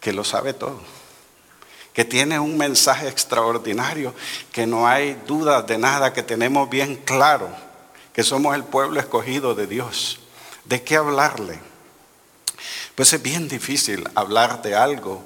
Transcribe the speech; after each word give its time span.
que 0.00 0.12
lo 0.12 0.24
sabe 0.24 0.52
todo, 0.52 0.80
que 1.92 2.04
tiene 2.04 2.38
un 2.38 2.58
mensaje 2.58 3.08
extraordinario, 3.08 4.14
que 4.52 4.66
no 4.66 4.86
hay 4.86 5.14
duda 5.26 5.62
de 5.62 5.78
nada, 5.78 6.12
que 6.12 6.22
tenemos 6.22 6.68
bien 6.68 6.96
claro 6.96 7.48
que 8.12 8.24
somos 8.24 8.56
el 8.56 8.64
pueblo 8.64 8.98
escogido 8.98 9.54
de 9.54 9.68
Dios. 9.68 10.18
¿De 10.64 10.82
qué 10.82 10.96
hablarle? 10.96 11.60
Pues 12.94 13.12
es 13.12 13.22
bien 13.22 13.46
difícil 13.46 14.08
hablar 14.16 14.60
de 14.60 14.74
algo, 14.74 15.22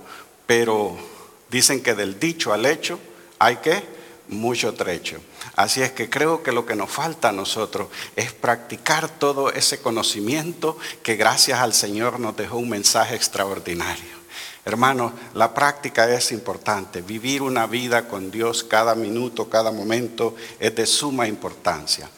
pero 0.47 0.99
dicen 1.49 1.83
que 1.83 1.95
del 1.95 2.21
dicho 2.21 2.53
al 2.53 2.67
hecho 2.67 3.01
hay 3.39 3.57
que 3.57 4.02
mucho 4.29 4.75
trecho. 4.75 5.19
Así 5.57 5.83
es 5.83 5.93
que 5.93 6.09
creo 6.09 6.43
que 6.43 6.53
lo 6.53 6.67
que 6.67 6.75
nos 6.75 6.91
falta 6.91 7.31
a 7.31 7.33
nosotros 7.33 7.89
es 8.17 8.33
practicar 8.33 9.09
todo 9.09 9.53
ese 9.53 9.81
conocimiento 9.81 10.79
que 11.03 11.17
gracias 11.17 11.61
al 11.61 11.75
Señor 11.75 12.21
nos 12.21 12.37
dejó 12.37 12.57
un 12.57 12.69
mensaje 12.69 13.15
extraordinario. 13.15 14.23
Hermanos, 14.65 15.13
la 15.35 15.55
práctica 15.55 16.09
es 16.15 16.31
importante. 16.31 17.03
Vivir 17.03 17.43
una 17.43 17.67
vida 17.67 18.07
con 18.07 18.31
Dios 18.31 18.63
cada 18.63 18.95
minuto, 18.95 19.51
cada 19.51 19.73
momento 19.73 20.37
es 20.61 20.75
de 20.77 20.87
suma 20.87 21.27
importancia. 21.27 22.09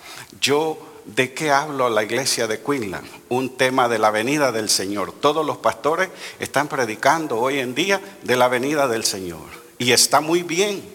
Yo, 0.43 0.79
¿de 1.07 1.33
qué 1.33 1.51
hablo 1.51 1.87
a 1.87 1.91
la 1.91 2.03
iglesia 2.03 2.47
de 2.47 2.61
Queensland? 2.61 3.09
Un 3.31 3.57
tema 3.57 3.89
de 3.89 3.99
la 3.99 4.11
venida 4.11 4.53
del 4.53 4.69
Señor. 4.69 5.13
Todos 5.13 5.45
los 5.45 5.57
pastores 5.57 6.11
están 6.39 6.69
predicando 6.69 7.39
hoy 7.39 7.61
en 7.61 7.75
día 7.75 7.99
de 8.23 8.37
la 8.37 8.49
venida 8.49 8.89
del 8.89 9.05
Señor. 9.05 9.65
Y 9.79 9.93
está 9.93 10.21
muy 10.21 10.43
bien. 10.43 10.94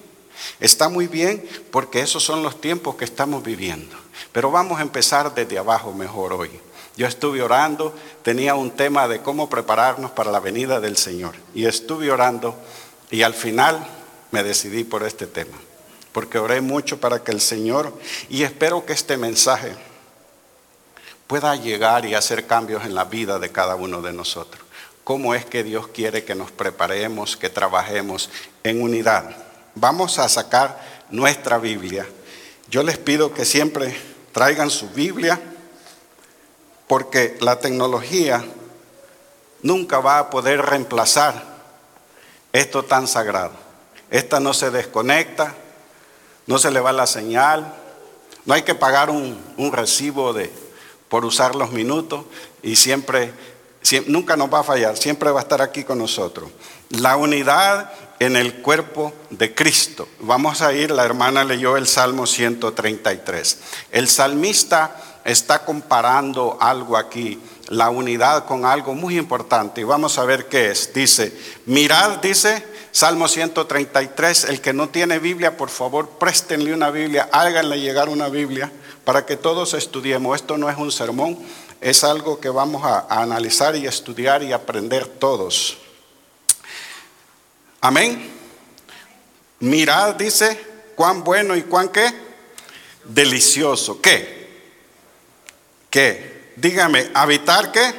Está 0.59 0.89
muy 0.89 1.07
bien 1.07 1.47
porque 1.71 2.01
esos 2.01 2.23
son 2.23 2.43
los 2.43 2.59
tiempos 2.59 2.95
que 2.95 3.05
estamos 3.05 3.43
viviendo. 3.43 3.95
Pero 4.31 4.51
vamos 4.51 4.79
a 4.79 4.83
empezar 4.83 5.33
desde 5.33 5.57
abajo 5.57 5.93
mejor 5.93 6.33
hoy. 6.33 6.51
Yo 6.97 7.07
estuve 7.07 7.41
orando, 7.41 7.95
tenía 8.23 8.55
un 8.55 8.71
tema 8.71 9.07
de 9.07 9.21
cómo 9.21 9.49
prepararnos 9.49 10.11
para 10.11 10.31
la 10.31 10.39
venida 10.39 10.79
del 10.79 10.97
Señor. 10.97 11.35
Y 11.53 11.65
estuve 11.65 12.11
orando 12.11 12.55
y 13.09 13.21
al 13.21 13.33
final 13.33 13.87
me 14.31 14.43
decidí 14.43 14.83
por 14.83 15.03
este 15.03 15.25
tema. 15.25 15.57
Porque 16.11 16.39
oré 16.39 16.61
mucho 16.61 16.99
para 16.99 17.23
que 17.23 17.31
el 17.31 17.39
Señor, 17.39 17.93
y 18.29 18.43
espero 18.43 18.85
que 18.85 18.93
este 18.93 19.15
mensaje 19.15 19.73
pueda 21.27 21.55
llegar 21.55 22.05
y 22.05 22.15
hacer 22.15 22.47
cambios 22.47 22.83
en 22.83 22.95
la 22.95 23.05
vida 23.05 23.39
de 23.39 23.51
cada 23.51 23.75
uno 23.75 24.01
de 24.01 24.11
nosotros. 24.11 24.63
¿Cómo 25.03 25.33
es 25.35 25.45
que 25.45 25.63
Dios 25.63 25.87
quiere 25.87 26.23
que 26.23 26.35
nos 26.35 26.51
preparemos, 26.51 27.37
que 27.37 27.49
trabajemos 27.49 28.29
en 28.63 28.81
unidad? 28.81 29.48
Vamos 29.75 30.19
a 30.19 30.29
sacar 30.29 30.79
nuestra 31.09 31.57
Biblia. 31.57 32.07
Yo 32.69 32.83
les 32.83 32.97
pido 32.97 33.33
que 33.33 33.45
siempre 33.45 33.95
traigan 34.31 34.69
su 34.69 34.89
Biblia 34.89 35.39
porque 36.87 37.37
la 37.41 37.59
tecnología 37.59 38.43
nunca 39.61 39.99
va 39.99 40.19
a 40.19 40.29
poder 40.29 40.61
reemplazar 40.61 41.43
esto 42.53 42.83
tan 42.83 43.07
sagrado. 43.07 43.53
Esta 44.09 44.39
no 44.39 44.53
se 44.53 44.71
desconecta, 44.71 45.55
no 46.47 46.57
se 46.57 46.71
le 46.71 46.79
va 46.79 46.91
la 46.91 47.05
señal, 47.05 47.75
no 48.45 48.53
hay 48.53 48.63
que 48.63 48.75
pagar 48.75 49.09
un, 49.11 49.71
recibo 49.71 50.33
de, 50.33 50.51
por 51.09 51.25
usar 51.25 51.55
los 51.55 51.71
minutos 51.71 52.25
y 52.63 52.75
siempre, 52.75 53.33
siempre, 53.81 54.11
nunca 54.11 54.35
nos 54.35 54.51
va 54.51 54.61
a 54.61 54.63
fallar, 54.63 54.97
siempre 54.97 55.29
va 55.29 55.41
a 55.41 55.43
estar 55.43 55.61
aquí 55.61 55.83
con 55.83 55.99
nosotros. 55.99 56.49
La 56.89 57.17
unidad 57.17 57.91
en 58.19 58.35
el 58.35 58.55
cuerpo 58.55 59.13
de 59.29 59.55
Cristo. 59.55 60.07
Vamos 60.19 60.61
a 60.61 60.73
ir, 60.73 60.91
la 60.91 61.05
hermana 61.05 61.45
leyó 61.45 61.77
el 61.77 61.87
Salmo 61.87 62.27
133. 62.27 63.59
El 63.91 64.09
salmista 64.09 64.95
está 65.23 65.63
comparando 65.63 66.57
algo 66.59 66.97
aquí, 66.97 67.39
la 67.69 67.89
unidad 67.89 68.45
con 68.45 68.65
algo 68.65 68.93
muy 68.93 69.17
importante. 69.17 69.81
Y 69.81 69.85
vamos 69.85 70.17
a 70.17 70.25
ver 70.25 70.47
qué 70.47 70.71
es. 70.71 70.93
Dice, 70.93 71.33
mirad, 71.65 72.17
dice 72.17 72.65
Salmo 72.91 73.27
133, 73.27 74.45
el 74.45 74.59
que 74.59 74.73
no 74.73 74.89
tiene 74.89 75.19
Biblia, 75.19 75.55
por 75.55 75.69
favor, 75.69 76.09
préstenle 76.09 76.73
una 76.73 76.91
Biblia, 76.91 77.29
háganle 77.31 77.79
llegar 77.79 78.09
una 78.09 78.27
Biblia 78.27 78.69
para 79.05 79.25
que 79.25 79.37
todos 79.37 79.73
estudiemos. 79.73 80.35
Esto 80.35 80.57
no 80.57 80.69
es 80.69 80.77
un 80.77 80.91
sermón, 80.91 81.37
es 81.79 82.03
algo 82.03 82.41
que 82.41 82.49
vamos 82.49 82.83
a, 82.83 83.05
a 83.09 83.21
analizar 83.21 83.77
y 83.77 83.87
estudiar 83.87 84.43
y 84.43 84.51
aprender 84.51 85.07
todos. 85.07 85.77
Amén. 87.81 88.31
Mirad, 89.59 90.15
dice, 90.15 90.59
cuán 90.95 91.23
bueno 91.23 91.55
y 91.55 91.63
cuán 91.63 91.89
qué? 91.89 92.13
Delicioso. 93.05 94.01
¿Qué? 94.01 94.49
¿Qué? 95.89 96.53
Dígame, 96.55 97.09
habitar 97.13 97.71
qué? 97.71 97.93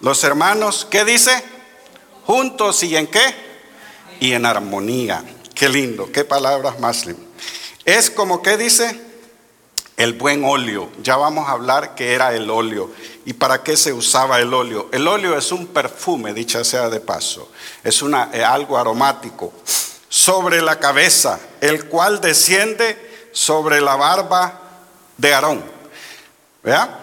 Los 0.00 0.22
hermanos, 0.24 0.86
¿qué 0.90 1.04
dice? 1.04 1.42
Juntos 2.24 2.82
y 2.82 2.96
en 2.96 3.06
qué? 3.06 3.34
Y 4.20 4.32
en 4.32 4.46
armonía. 4.46 5.24
Qué 5.54 5.68
lindo, 5.68 6.10
qué 6.12 6.24
palabras 6.24 6.78
más 6.80 7.06
lindas. 7.06 7.24
Es 7.84 8.10
como 8.10 8.42
que 8.42 8.56
dice 8.56 9.03
el 9.96 10.14
buen 10.14 10.44
óleo. 10.44 10.90
Ya 11.02 11.16
vamos 11.16 11.48
a 11.48 11.52
hablar 11.52 11.94
qué 11.94 12.14
era 12.14 12.34
el 12.34 12.50
óleo 12.50 12.90
y 13.24 13.32
para 13.34 13.62
qué 13.62 13.76
se 13.76 13.92
usaba 13.92 14.40
el 14.40 14.52
óleo. 14.52 14.88
El 14.92 15.06
óleo 15.06 15.36
es 15.36 15.52
un 15.52 15.66
perfume, 15.68 16.34
dicha 16.34 16.64
sea 16.64 16.88
de 16.88 17.00
paso. 17.00 17.50
Es 17.82 18.02
una, 18.02 18.30
eh, 18.32 18.44
algo 18.44 18.76
aromático 18.76 19.52
sobre 20.08 20.62
la 20.62 20.78
cabeza, 20.78 21.40
el 21.60 21.86
cual 21.86 22.20
desciende 22.20 23.28
sobre 23.32 23.80
la 23.80 23.96
barba 23.96 24.60
de 25.16 25.34
Aarón. 25.34 25.64
¿Vea? 26.62 27.00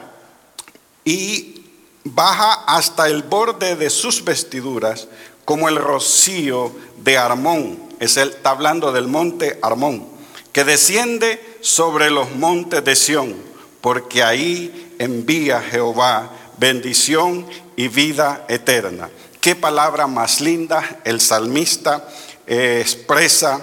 Y 1.03 1.66
baja 2.03 2.63
hasta 2.66 3.08
el 3.08 3.23
borde 3.23 3.75
de 3.75 3.90
sus 3.90 4.23
vestiduras 4.23 5.08
como 5.46 5.69
el 5.69 5.75
rocío 5.75 6.73
de 6.97 7.18
Armón. 7.18 7.90
Es 8.00 8.18
el, 8.18 8.29
está 8.29 8.52
hablando 8.52 8.91
del 8.91 9.08
monte 9.08 9.59
Armón, 9.62 10.08
que 10.52 10.63
desciende 10.63 11.51
sobre 11.62 12.10
los 12.10 12.32
montes 12.36 12.84
de 12.84 12.96
Sión, 12.96 13.36
porque 13.80 14.24
ahí 14.24 14.96
envía 15.00 15.62
Jehová 15.62 16.30
bendición 16.58 17.48
y 17.76 17.88
vida 17.88 18.46
eterna. 18.50 19.10
Qué 19.40 19.56
palabra 19.56 20.06
más 20.06 20.42
linda 20.42 21.00
el 21.04 21.20
salmista 21.22 22.08
eh, 22.46 22.80
expresa 22.82 23.62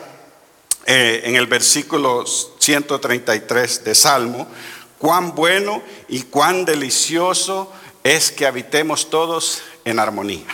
eh, 0.86 1.22
en 1.24 1.36
el 1.36 1.46
versículo 1.46 2.24
133 2.26 3.84
de 3.84 3.94
Salmo 3.94 4.48
Cuán 4.98 5.34
bueno 5.34 5.82
y 6.08 6.22
cuán 6.22 6.64
delicioso 6.64 7.72
es 8.02 8.32
que 8.32 8.46
habitemos 8.46 9.10
todos 9.10 9.62
en 9.84 10.00
armonía. 10.00 10.46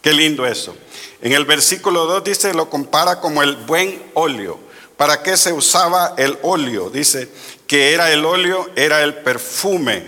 Qué 0.00 0.12
lindo 0.12 0.46
eso. 0.46 0.76
En 1.20 1.32
el 1.32 1.44
versículo 1.44 2.06
2 2.06 2.22
dice, 2.22 2.54
lo 2.54 2.70
compara 2.70 3.20
como 3.20 3.42
el 3.42 3.56
buen 3.56 4.10
óleo. 4.14 4.60
¿Para 4.96 5.22
qué 5.22 5.36
se 5.36 5.52
usaba 5.52 6.14
el 6.16 6.38
óleo? 6.42 6.90
Dice 6.90 7.28
que 7.66 7.92
era 7.92 8.12
el 8.12 8.24
óleo, 8.24 8.70
era 8.76 9.02
el 9.02 9.14
perfume 9.14 10.04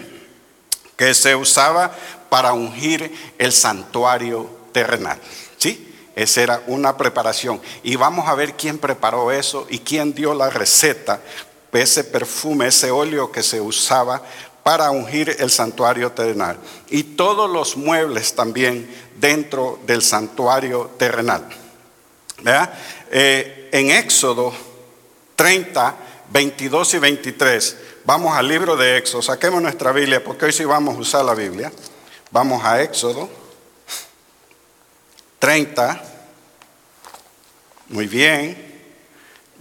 que 0.96 1.14
se 1.14 1.34
usaba 1.34 1.94
para 2.28 2.52
ungir 2.52 3.34
el 3.38 3.52
santuario 3.52 4.48
terrenal. 4.72 5.18
¿Sí? 5.56 5.84
Esa 6.16 6.42
era 6.42 6.62
una 6.66 6.96
preparación. 6.96 7.60
Y 7.82 7.96
vamos 7.96 8.28
a 8.28 8.34
ver 8.34 8.54
quién 8.54 8.78
preparó 8.78 9.30
eso 9.30 9.66
y 9.70 9.80
quién 9.80 10.14
dio 10.14 10.34
la 10.34 10.50
receta 10.50 11.20
ese 11.72 12.04
perfume, 12.04 12.66
ese 12.66 12.90
óleo 12.90 13.30
que 13.30 13.42
se 13.42 13.60
usaba 13.60 14.22
para 14.62 14.90
ungir 14.90 15.36
el 15.38 15.50
santuario 15.50 16.12
terrenal. 16.12 16.58
Y 16.88 17.02
todos 17.02 17.50
los 17.50 17.76
muebles 17.76 18.34
también 18.34 18.88
dentro 19.16 19.78
del 19.86 20.02
santuario 20.02 20.90
terrenal. 20.98 21.48
Eh, 23.10 23.68
en 23.72 23.90
Éxodo 23.90 24.52
30, 25.38 25.96
22 26.32 26.94
y 26.94 26.98
23, 26.98 27.76
vamos 28.04 28.36
al 28.36 28.48
libro 28.48 28.76
de 28.76 28.96
Éxodo, 28.96 29.22
saquemos 29.22 29.62
nuestra 29.62 29.92
Biblia, 29.92 30.24
porque 30.24 30.46
hoy 30.46 30.52
sí 30.52 30.64
vamos 30.64 30.96
a 30.96 30.98
usar 30.98 31.24
la 31.24 31.34
Biblia. 31.34 31.70
Vamos 32.32 32.64
a 32.64 32.82
Éxodo 32.82 33.30
30, 35.38 36.02
muy 37.90 38.08
bien, 38.08 38.82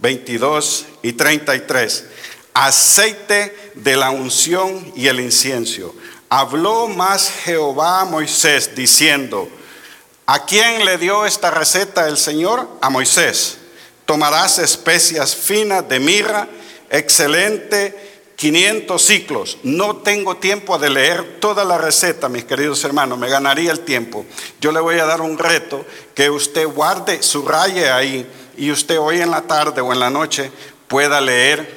22 0.00 0.86
y 1.02 1.12
33. 1.12 2.06
Aceite 2.54 3.72
de 3.76 3.96
la 3.96 4.10
unción 4.10 4.92
y 4.96 5.06
el 5.06 5.20
incienso. 5.20 5.94
Habló 6.28 6.88
más 6.88 7.30
Jehová 7.44 8.00
a 8.00 8.04
Moisés 8.04 8.74
diciendo, 8.74 9.48
¿a 10.26 10.44
quién 10.44 10.84
le 10.84 10.98
dio 10.98 11.24
esta 11.24 11.52
receta 11.52 12.08
el 12.08 12.16
Señor? 12.16 12.68
A 12.80 12.90
Moisés. 12.90 13.57
Tomarás 14.08 14.58
especias 14.58 15.36
finas 15.36 15.86
de 15.86 16.00
mirra, 16.00 16.48
excelente 16.88 18.32
500 18.36 19.02
ciclos. 19.02 19.58
No 19.64 19.98
tengo 19.98 20.38
tiempo 20.38 20.78
de 20.78 20.88
leer 20.88 21.38
toda 21.40 21.62
la 21.62 21.76
receta, 21.76 22.30
mis 22.30 22.44
queridos 22.44 22.82
hermanos, 22.84 23.18
me 23.18 23.28
ganaría 23.28 23.70
el 23.70 23.80
tiempo. 23.80 24.24
Yo 24.62 24.72
le 24.72 24.80
voy 24.80 24.98
a 24.98 25.04
dar 25.04 25.20
un 25.20 25.36
reto 25.36 25.84
que 26.14 26.30
usted 26.30 26.66
guarde, 26.66 27.22
subraye 27.22 27.90
ahí 27.90 28.26
y 28.56 28.70
usted 28.70 28.98
hoy 28.98 29.20
en 29.20 29.30
la 29.30 29.42
tarde 29.42 29.82
o 29.82 29.92
en 29.92 30.00
la 30.00 30.08
noche 30.08 30.50
pueda 30.86 31.20
leer 31.20 31.70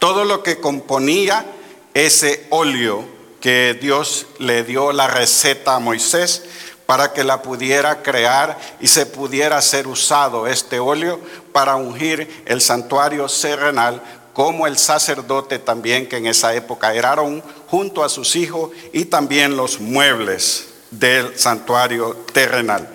todo 0.00 0.24
lo 0.24 0.42
que 0.42 0.58
componía 0.58 1.46
ese 1.94 2.44
óleo 2.50 3.04
que 3.40 3.78
Dios 3.80 4.26
le 4.40 4.64
dio 4.64 4.90
la 4.90 5.06
receta 5.06 5.76
a 5.76 5.78
Moisés 5.78 6.42
para 6.90 7.12
que 7.12 7.22
la 7.22 7.40
pudiera 7.40 8.02
crear 8.02 8.58
y 8.80 8.88
se 8.88 9.06
pudiera 9.06 9.62
ser 9.62 9.86
usado 9.86 10.48
este 10.48 10.80
óleo 10.80 11.20
para 11.52 11.76
ungir 11.76 12.42
el 12.46 12.60
santuario 12.60 13.28
serenal 13.28 14.02
como 14.32 14.66
el 14.66 14.76
sacerdote 14.76 15.60
también 15.60 16.08
que 16.08 16.16
en 16.16 16.26
esa 16.26 16.52
época 16.52 16.92
era 16.92 17.10
Aarón 17.10 17.44
junto 17.68 18.02
a 18.02 18.08
sus 18.08 18.34
hijos 18.34 18.72
y 18.92 19.04
también 19.04 19.56
los 19.56 19.78
muebles 19.78 20.66
del 20.90 21.38
santuario 21.38 22.24
terrenal. 22.32 22.88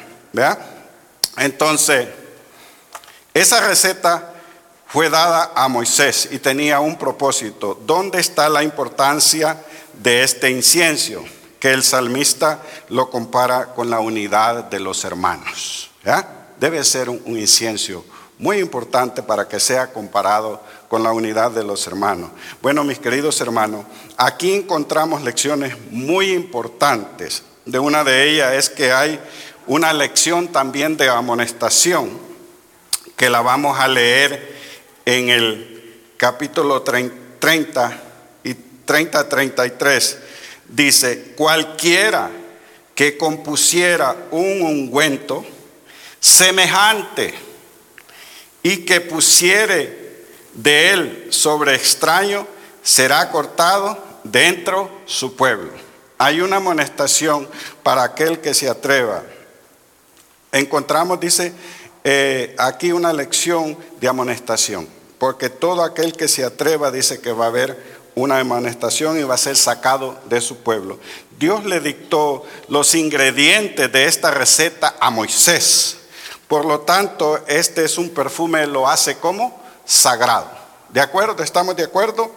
Entonces, 1.37 2.09
esa 3.33 3.65
receta 3.65 4.33
fue 4.87 5.09
dada 5.09 5.53
a 5.55 5.69
Moisés 5.69 6.27
y 6.33 6.39
tenía 6.39 6.81
un 6.81 6.97
propósito. 6.97 7.79
¿Dónde 7.85 8.19
está 8.19 8.49
la 8.49 8.61
importancia 8.61 9.55
de 9.93 10.23
este 10.23 10.51
incienso? 10.51 11.23
Que 11.65 11.73
el 11.73 11.81
salmista 11.81 12.59
lo 12.89 13.09
compara 13.09 13.73
con 13.73 13.89
la 13.89 13.99
unidad 13.99 14.65
de 14.65 14.79
los 14.79 15.03
hermanos. 15.03 15.89
Debe 16.59 16.83
ser 16.83 17.09
un, 17.09 17.19
un 17.25 17.39
incienso 17.39 18.05
muy 18.37 18.59
importante 18.59 19.23
para 19.23 19.47
que 19.47 19.59
sea 19.59 19.91
comparado 19.91 20.61
con 20.87 21.01
la 21.01 21.11
unidad 21.11 21.49
de 21.49 21.63
los 21.63 21.87
hermanos. 21.87 22.29
Bueno, 22.61 22.83
mis 22.83 22.99
queridos 22.99 23.41
hermanos, 23.41 23.83
aquí 24.15 24.53
encontramos 24.53 25.23
lecciones 25.23 25.75
muy 25.89 26.33
importantes. 26.33 27.41
De 27.65 27.79
una 27.79 28.03
de 28.03 28.29
ellas 28.29 28.53
es 28.53 28.69
que 28.69 28.93
hay 28.93 29.19
una 29.65 29.91
lección 29.91 30.49
también 30.49 30.97
de 30.97 31.09
amonestación 31.09 32.11
que 33.15 33.27
la 33.27 33.41
vamos 33.41 33.79
a 33.79 33.87
leer 33.87 34.55
en 35.03 35.29
el 35.29 36.13
capítulo 36.17 36.83
30 36.83 38.03
y 38.43 38.53
30-33. 38.85 40.24
Dice, 40.75 41.31
cualquiera 41.37 42.29
que 42.93 43.17
compusiera 43.17 44.13
un 44.31 44.61
ungüento 44.61 45.45
semejante 46.19 47.33
y 48.61 48.83
que 48.83 48.99
pusiere 48.99 50.25
de 50.53 50.91
él 50.91 51.27
sobre 51.29 51.75
extraño, 51.75 52.45
será 52.83 53.31
cortado 53.31 54.03
dentro 54.25 54.91
su 55.05 55.37
pueblo. 55.37 55.71
Hay 56.17 56.41
una 56.41 56.57
amonestación 56.57 57.47
para 57.81 58.03
aquel 58.03 58.39
que 58.41 58.53
se 58.53 58.67
atreva. 58.67 59.23
Encontramos, 60.51 61.21
dice, 61.21 61.53
eh, 62.03 62.53
aquí 62.57 62.91
una 62.91 63.13
lección 63.13 63.77
de 64.01 64.09
amonestación, 64.09 64.89
porque 65.19 65.49
todo 65.49 65.83
aquel 65.83 66.11
que 66.11 66.27
se 66.27 66.43
atreva 66.43 66.91
dice 66.91 67.21
que 67.21 67.31
va 67.31 67.45
a 67.45 67.47
haber 67.47 67.95
una 68.15 68.39
amonestación 68.39 69.19
y 69.19 69.23
va 69.23 69.35
a 69.35 69.37
ser 69.37 69.57
sacado 69.57 70.17
de 70.25 70.41
su 70.41 70.57
pueblo. 70.57 70.99
Dios 71.37 71.65
le 71.65 71.81
dictó 71.81 72.45
los 72.69 72.95
ingredientes 72.95 73.91
de 73.91 74.05
esta 74.05 74.31
receta 74.31 74.95
a 74.99 75.09
Moisés. 75.09 75.97
Por 76.47 76.65
lo 76.65 76.81
tanto, 76.81 77.43
este 77.47 77.83
es 77.83 77.97
un 77.97 78.09
perfume, 78.09 78.65
lo 78.67 78.87
hace 78.87 79.17
como 79.17 79.61
sagrado. 79.83 80.49
¿De 80.89 81.01
acuerdo? 81.01 81.43
¿Estamos 81.43 81.75
de 81.75 81.83
acuerdo? 81.83 82.31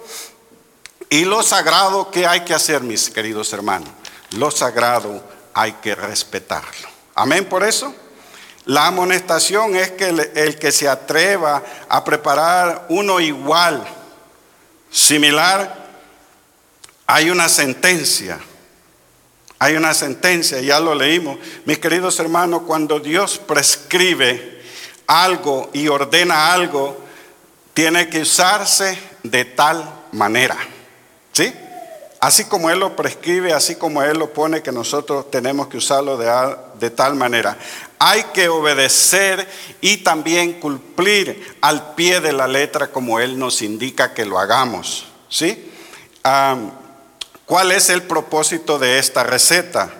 Y 1.11 1.25
lo 1.25 1.43
sagrado, 1.43 2.11
¿qué 2.11 2.27
hay 2.27 2.41
que 2.41 2.55
hacer, 2.55 2.83
mis 2.83 3.09
queridos 3.09 3.53
hermanos? 3.53 3.89
Lo 4.33 4.51
sagrado 4.51 5.23
hay 5.55 5.73
que 5.75 5.95
respetarlo. 5.95 6.89
Amén 7.15 7.45
por 7.45 7.65
eso. 7.65 7.95
La 8.65 8.87
amonestación 8.87 9.77
es 9.77 9.93
que 9.93 10.09
el, 10.09 10.21
el, 10.35 10.59
que 10.59 10.73
se 10.73 10.89
atreva 10.89 11.63
a 11.89 12.05
preparar 12.05 12.87
uno 12.91 13.19
igual, 13.21 13.83
similar, 14.91 15.89
hay 17.07 17.31
una 17.31 17.49
sentencia. 17.49 18.39
Hay 19.61 19.75
una 19.75 19.93
sentencia, 19.93 20.61
ya 20.61 20.79
lo 20.79 20.95
leímos. 20.95 21.39
Mis 21.65 21.79
queridos 21.79 22.19
hermanos, 22.21 22.63
cuando 22.67 23.01
Dios 23.01 23.39
prescribe 23.39 24.63
algo 25.07 25.71
y 25.73 25.89
ordena 25.89 26.53
algo, 26.53 27.05
tiene 27.75 28.09
que 28.09 28.21
usarse 28.21 28.99
de 29.23 29.45
tal 29.45 30.07
manera. 30.13 30.57
¿Sí? 31.33 31.53
Así 32.21 32.47
como 32.47 32.69
Él 32.69 32.81
lo 32.81 32.97
prescribe, 32.97 33.53
así 33.53 33.77
como 33.77 34.03
Él 34.03 34.19
lo 34.19 34.33
pone, 34.33 34.63
que 34.63 34.73
nosotros 34.73 35.31
tenemos 35.31 35.69
que 35.69 35.77
usarlo 35.77 36.17
de, 36.17 36.91
tal 36.91 37.15
manera. 37.15 37.57
Hay 38.01 38.25
que 38.35 38.49
obedecer 38.49 39.47
y 39.81 39.99
también 39.99 40.55
cumplir 40.55 41.57
al 41.61 41.95
pie 41.95 42.21
de 42.21 42.33
la 42.33 42.49
letra 42.49 42.89
como 42.89 43.21
Él 43.21 43.39
nos 43.39 43.63
indica 43.63 44.15
que 44.15 44.25
lo 44.25 44.39
hagamos. 44.39 45.07
¿Sí? 45.29 45.71
¿Cuál 47.47 47.73
es 47.73 47.89
el 47.89 48.03
propósito 48.03 48.79
de 48.81 48.99
esta 48.99 49.23
receta? 49.23 49.91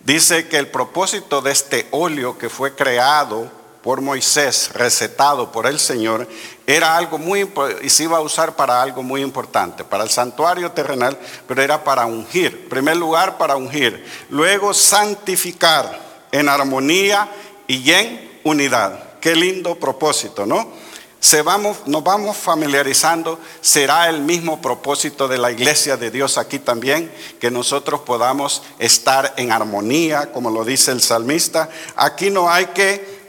Dice 0.00 0.48
que 0.48 0.58
el 0.58 0.68
propósito 0.68 1.40
de 1.40 1.52
este 1.52 1.86
óleo 1.92 2.36
que 2.36 2.48
fue 2.48 2.74
creado 2.74 3.50
por 3.82 4.00
Moisés, 4.00 4.70
recetado 4.74 5.52
por 5.52 5.66
el 5.66 5.78
Señor, 5.78 6.28
era 6.76 6.96
algo 6.96 7.18
muy 7.18 7.50
y 7.82 7.90
se 7.90 8.04
iba 8.04 8.18
a 8.18 8.20
usar 8.20 8.54
para 8.54 8.80
algo 8.80 9.02
muy 9.02 9.22
importante, 9.22 9.82
para 9.82 10.04
el 10.04 10.10
santuario 10.10 10.70
terrenal, 10.72 11.18
pero 11.48 11.62
era 11.62 11.82
para 11.82 12.06
ungir. 12.06 12.60
En 12.62 12.68
primer 12.68 12.96
lugar, 12.96 13.38
para 13.38 13.56
ungir. 13.56 14.04
Luego, 14.28 14.72
santificar 14.72 15.98
en 16.30 16.48
armonía 16.48 17.28
y 17.66 17.90
en 17.90 18.40
unidad. 18.44 19.18
Qué 19.20 19.34
lindo 19.34 19.74
propósito, 19.74 20.46
¿no? 20.46 20.68
Se 21.18 21.42
nos 21.44 22.02
vamos 22.02 22.36
familiarizando, 22.38 23.38
será 23.60 24.08
el 24.08 24.22
mismo 24.22 24.62
propósito 24.62 25.28
de 25.28 25.36
la 25.36 25.52
iglesia 25.52 25.98
de 25.98 26.10
Dios 26.10 26.38
aquí 26.38 26.58
también, 26.58 27.12
que 27.38 27.50
nosotros 27.50 28.00
podamos 28.00 28.62
estar 28.78 29.34
en 29.36 29.52
armonía, 29.52 30.32
como 30.32 30.50
lo 30.50 30.64
dice 30.64 30.92
el 30.92 31.02
salmista. 31.02 31.68
Aquí 31.94 32.30
no 32.30 32.50
hay 32.50 32.66
que 32.66 33.20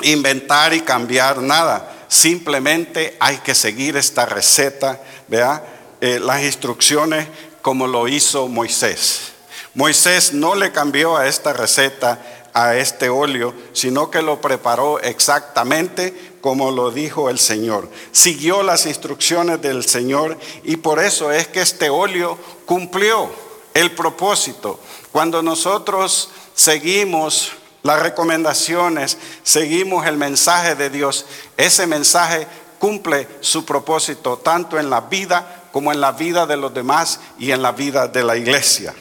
inventar 0.00 0.74
y 0.74 0.80
cambiar 0.80 1.38
nada. 1.38 1.97
Simplemente 2.08 3.16
hay 3.20 3.38
que 3.38 3.54
seguir 3.54 3.96
esta 3.96 4.26
receta, 4.26 5.00
vea, 5.28 5.62
eh, 6.00 6.18
las 6.20 6.42
instrucciones 6.42 7.26
como 7.62 7.86
lo 7.86 8.08
hizo 8.08 8.48
Moisés. 8.48 9.32
Moisés 9.74 10.32
no 10.32 10.54
le 10.54 10.72
cambió 10.72 11.16
a 11.16 11.28
esta 11.28 11.52
receta, 11.52 12.20
a 12.54 12.76
este 12.76 13.08
óleo, 13.08 13.54
sino 13.72 14.10
que 14.10 14.22
lo 14.22 14.40
preparó 14.40 15.00
exactamente 15.00 16.32
como 16.40 16.70
lo 16.70 16.90
dijo 16.90 17.30
el 17.30 17.38
Señor. 17.38 17.88
Siguió 18.10 18.62
las 18.62 18.86
instrucciones 18.86 19.60
del 19.60 19.84
Señor 19.84 20.38
y 20.64 20.76
por 20.76 20.98
eso 20.98 21.30
es 21.30 21.48
que 21.48 21.60
este 21.60 21.90
óleo 21.90 22.38
cumplió 22.64 23.30
el 23.74 23.92
propósito. 23.92 24.80
Cuando 25.12 25.42
nosotros 25.42 26.30
seguimos 26.54 27.52
las 27.82 28.02
recomendaciones, 28.02 29.18
seguimos 29.42 30.06
el 30.06 30.16
mensaje 30.16 30.74
de 30.74 30.90
Dios, 30.90 31.26
ese 31.56 31.86
mensaje 31.86 32.46
cumple 32.78 33.28
su 33.40 33.64
propósito 33.64 34.38
tanto 34.38 34.78
en 34.78 34.90
la 34.90 35.02
vida 35.02 35.64
como 35.72 35.92
en 35.92 36.00
la 36.00 36.12
vida 36.12 36.46
de 36.46 36.56
los 36.56 36.72
demás 36.72 37.20
y 37.38 37.52
en 37.52 37.62
la 37.62 37.72
vida 37.72 38.08
de 38.08 38.24
la 38.24 38.36
iglesia. 38.36 38.94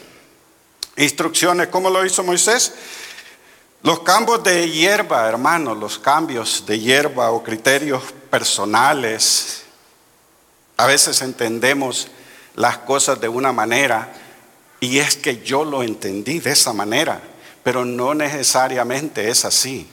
Instrucciones, 0.96 1.67
¿cómo 1.67 1.89
lo 1.89 2.05
hizo 2.05 2.24
Moisés? 2.24 2.74
Los 3.84 4.00
cambios 4.01 4.43
de 4.43 4.69
hierba, 4.69 5.27
hermanos, 5.27 5.77
los 5.77 6.00
cambios 6.00 6.65
de 6.65 6.79
hierba 6.79 7.31
o 7.31 7.43
criterios 7.43 8.03
personales, 8.29 9.63
a 10.75 10.86
veces 10.86 11.22
entendemos 11.22 12.07
las 12.55 12.79
cosas 12.79 13.19
de 13.22 13.27
una 13.27 13.51
manera 13.51 14.13
y 14.79 15.00
es 15.00 15.15
que 15.15 15.41
yo 15.43 15.63
lo 15.63 15.84
entendí 15.84 16.39
de 16.39 16.51
esa 16.51 16.74
manera 16.74 17.22
pero 17.67 17.83
no 17.83 18.13
necesariamente 18.13 19.29
es 19.29 19.43
así. 19.43 19.86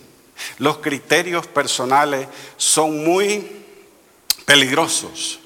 Los 0.59 0.79
criterios 0.79 1.49
personales 1.49 2.29
son 2.57 3.03
muy 3.03 3.65
peligrosos. 4.47 5.41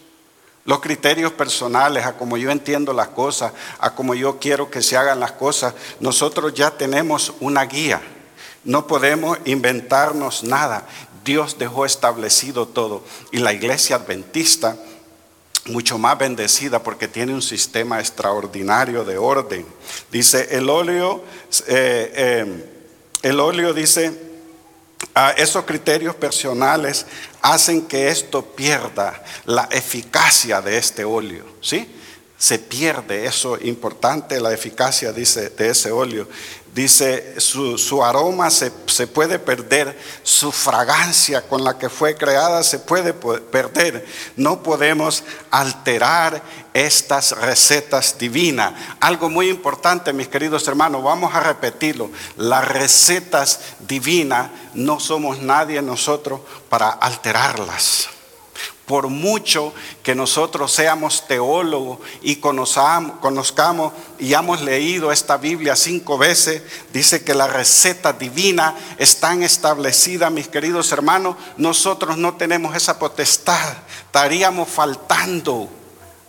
Los 0.67 0.81
criterios 0.81 1.33
personales, 1.33 2.05
a 2.05 2.19
como 2.19 2.37
yo 2.37 2.51
entiendo 2.51 2.93
las 2.93 3.09
cosas, 3.09 3.55
a 3.79 3.95
como 3.95 4.15
yo 4.15 4.39
quiero 4.39 4.71
que 4.71 4.83
se 4.83 4.99
hagan 4.99 5.21
las 5.21 5.33
cosas, 5.33 5.73
nosotros 6.01 6.53
ya 6.53 6.71
tenemos 6.71 7.33
una 7.41 7.65
guía. 7.65 8.03
No 8.63 8.87
podemos 8.87 9.39
inventarnos 9.47 10.45
nada. 10.45 10.87
Dios 11.25 11.57
dejó 11.59 11.87
establecido 11.87 12.69
todo. 12.69 13.05
Y 13.33 13.39
la 13.39 13.55
iglesia 13.55 13.97
adventista 13.97 14.77
mucho 15.69 15.99
más 15.99 16.19
bendecida 16.19 16.83
porque 16.83 17.09
tiene 17.09 17.33
un 17.33 17.43
sistema 17.43 18.01
extraordinario 18.01 19.05
de 19.05 19.19
orden. 19.19 19.67
Dice, 20.11 20.49
el 20.51 20.69
óleo, 20.69 21.25
eh, 21.67 22.13
eh, 22.17 22.65
el 23.23 23.41
óleo 23.41 23.73
dice, 23.73 24.13
a 25.15 25.31
esos 25.33 25.65
criterios 25.65 26.15
personales 26.15 27.07
hacen 27.43 27.83
que 27.83 28.09
esto 28.09 28.45
pierda 28.45 29.23
la 29.45 29.69
eficacia 29.71 30.61
de 30.61 30.79
este 30.79 31.05
óleo, 31.05 31.45
¿sí? 31.61 31.95
Se 32.37 32.59
pierde 32.59 33.27
eso 33.27 33.59
importante, 33.61 34.41
la 34.41 34.53
eficacia, 34.53 35.13
dice, 35.13 35.51
de 35.51 35.71
ese 35.71 35.91
óleo. 35.91 36.29
Dice, 36.79 37.41
su, 37.41 38.05
aroma 38.05 38.51
se, 38.51 38.71
se, 38.87 39.09
puede 39.09 39.41
perder, 39.41 39.99
su 40.23 40.53
fragancia 40.53 41.43
con 41.43 41.65
la 41.65 41.77
que 41.77 41.89
fue 41.89 42.15
creada 42.15 42.63
se 42.63 42.79
puede 42.79 43.13
perder. 43.13 44.07
No 44.37 44.63
podemos 44.63 45.25
alterar 45.51 46.41
estas 46.73 47.33
recetas 47.33 48.17
divinas. 48.17 48.75
Algo 49.01 49.29
muy 49.29 49.49
importante, 49.49 50.13
mis 50.13 50.29
queridos 50.29 50.69
hermanos, 50.69 51.03
vamos 51.03 51.35
a 51.35 51.41
repetirlo. 51.41 52.11
Las 52.37 52.67
recetas 52.69 53.61
divinas 53.81 54.49
no 54.75 55.01
somos 55.01 55.41
nadie 55.41 55.83
nosotros 55.83 56.41
para 56.69 56.91
alterarlas 56.91 58.09
por 58.89 59.09
mucho 59.09 59.73
que 60.03 60.17
nosotros 60.17 60.73
seamos 60.73 61.29
teólogos 61.29 61.99
y 62.23 62.37
conozcamos, 62.37 63.93
y 64.19 64.33
hemos 64.33 64.63
leído 64.63 65.13
esta 65.13 65.37
Biblia 65.37 65.77
cinco 65.77 66.19
veces, 66.19 66.63
dice 66.93 67.23
que 67.23 67.35
la 67.35 67.47
receta 67.47 68.15
divina 68.15 68.75
está 68.99 69.35
establecida, 69.35 70.31
mis 70.31 70.49
queridos 70.49 70.91
hermanos, 70.91 71.37
nosotros 71.59 72.17
no 72.17 72.35
tenemos 72.35 72.75
esa 72.75 72.99
potestad, 72.99 73.77
estaríamos 74.07 74.69
faltando 74.69 75.69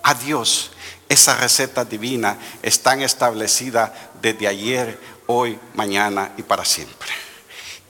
a 0.03 0.13
Dios. 0.13 0.71
Esa 1.07 1.35
receta 1.37 1.85
divina 1.85 2.37
está 2.61 2.93
establecida 3.01 4.11
desde 4.21 4.47
ayer, 4.47 4.99
hoy, 5.25 5.57
mañana 5.73 6.33
y 6.37 6.43
para 6.43 6.65
siempre. 6.65 7.28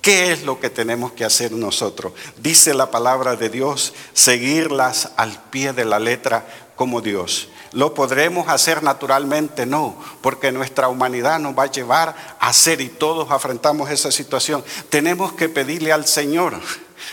¿Qué 0.01 0.31
es 0.31 0.43
lo 0.43 0.59
que 0.59 0.69
tenemos 0.69 1.11
que 1.11 1.25
hacer 1.25 1.51
nosotros? 1.51 2.13
Dice 2.37 2.73
la 2.73 2.89
palabra 2.89 3.35
de 3.35 3.49
Dios, 3.49 3.93
seguirlas 4.13 5.11
al 5.17 5.41
pie 5.49 5.73
de 5.73 5.85
la 5.85 5.99
letra 5.99 6.47
como 6.75 7.01
Dios. 7.01 7.49
¿Lo 7.73 7.93
podremos 7.93 8.47
hacer 8.47 8.81
naturalmente? 8.81 9.65
No, 9.65 9.95
porque 10.21 10.51
nuestra 10.51 10.87
humanidad 10.87 11.39
nos 11.39 11.57
va 11.57 11.63
a 11.63 11.71
llevar 11.71 12.15
a 12.39 12.47
hacer 12.47 12.81
y 12.81 12.87
todos 12.87 13.29
afrontamos 13.29 13.91
esa 13.91 14.11
situación. 14.11 14.63
Tenemos 14.89 15.33
que 15.33 15.49
pedirle 15.49 15.91
al 15.91 16.07
Señor 16.07 16.59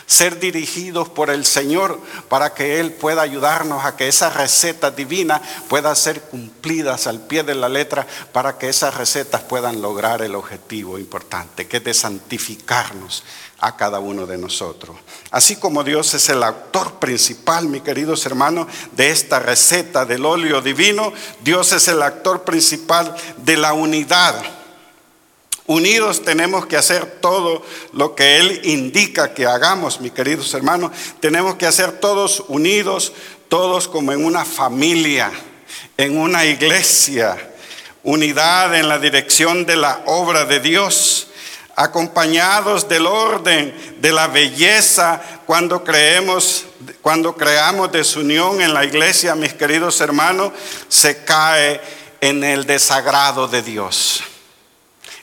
ser 0.06 0.38
dirigidos 0.38 1.08
por 1.08 1.30
el 1.30 1.44
Señor 1.44 2.00
para 2.28 2.54
que 2.54 2.80
Él 2.80 2.92
pueda 2.92 3.22
ayudarnos 3.22 3.84
a 3.84 3.96
que 3.96 4.08
esa 4.08 4.30
receta 4.30 4.90
divina 4.90 5.40
pueda 5.68 5.94
ser 5.94 6.22
cumplidas 6.22 7.06
al 7.06 7.20
pie 7.20 7.42
de 7.42 7.54
la 7.54 7.68
letra 7.68 8.06
para 8.32 8.58
que 8.58 8.68
esas 8.68 8.94
recetas 8.94 9.42
puedan 9.42 9.80
lograr 9.82 10.22
el 10.22 10.34
objetivo 10.34 10.98
importante, 10.98 11.66
que 11.66 11.78
es 11.78 11.84
de 11.84 11.94
santificarnos 11.94 13.24
a 13.58 13.76
cada 13.76 14.00
uno 14.00 14.26
de 14.26 14.38
nosotros. 14.38 14.96
Así 15.30 15.56
como 15.56 15.82
Dios 15.82 16.12
es 16.14 16.28
el 16.28 16.42
autor 16.42 16.98
principal, 16.98 17.68
mis 17.68 17.82
queridos 17.82 18.26
hermanos, 18.26 18.66
de 18.92 19.10
esta 19.10 19.38
receta 19.38 20.04
del 20.04 20.26
óleo 20.26 20.60
divino, 20.60 21.12
Dios 21.42 21.72
es 21.72 21.88
el 21.88 22.02
actor 22.02 22.44
principal 22.44 23.14
de 23.38 23.56
la 23.56 23.72
unidad 23.72 24.55
Unidos 25.66 26.22
tenemos 26.22 26.66
que 26.66 26.76
hacer 26.76 27.18
todo 27.20 27.64
lo 27.92 28.14
que 28.14 28.38
Él 28.38 28.60
indica 28.64 29.34
que 29.34 29.46
hagamos, 29.46 30.00
mis 30.00 30.12
queridos 30.12 30.54
hermanos. 30.54 30.92
Tenemos 31.20 31.56
que 31.56 31.66
hacer 31.66 31.92
todos 31.92 32.44
unidos, 32.46 33.12
todos 33.48 33.88
como 33.88 34.12
en 34.12 34.24
una 34.24 34.44
familia, 34.44 35.32
en 35.96 36.18
una 36.18 36.44
iglesia. 36.44 37.36
Unidad 38.04 38.76
en 38.76 38.88
la 38.88 39.00
dirección 39.00 39.66
de 39.66 39.74
la 39.74 40.02
obra 40.06 40.44
de 40.44 40.60
Dios, 40.60 41.26
acompañados 41.74 42.88
del 42.88 43.04
orden, 43.04 43.96
de 43.98 44.12
la 44.12 44.28
belleza, 44.28 45.20
cuando 45.46 45.82
creemos, 45.82 46.66
cuando 47.02 47.34
creamos 47.34 47.90
desunión 47.90 48.60
en 48.60 48.72
la 48.72 48.84
iglesia, 48.84 49.34
mis 49.34 49.54
queridos 49.54 50.00
hermanos, 50.00 50.52
se 50.88 51.24
cae 51.24 51.80
en 52.20 52.44
el 52.44 52.64
desagrado 52.66 53.48
de 53.48 53.62
Dios. 53.62 54.22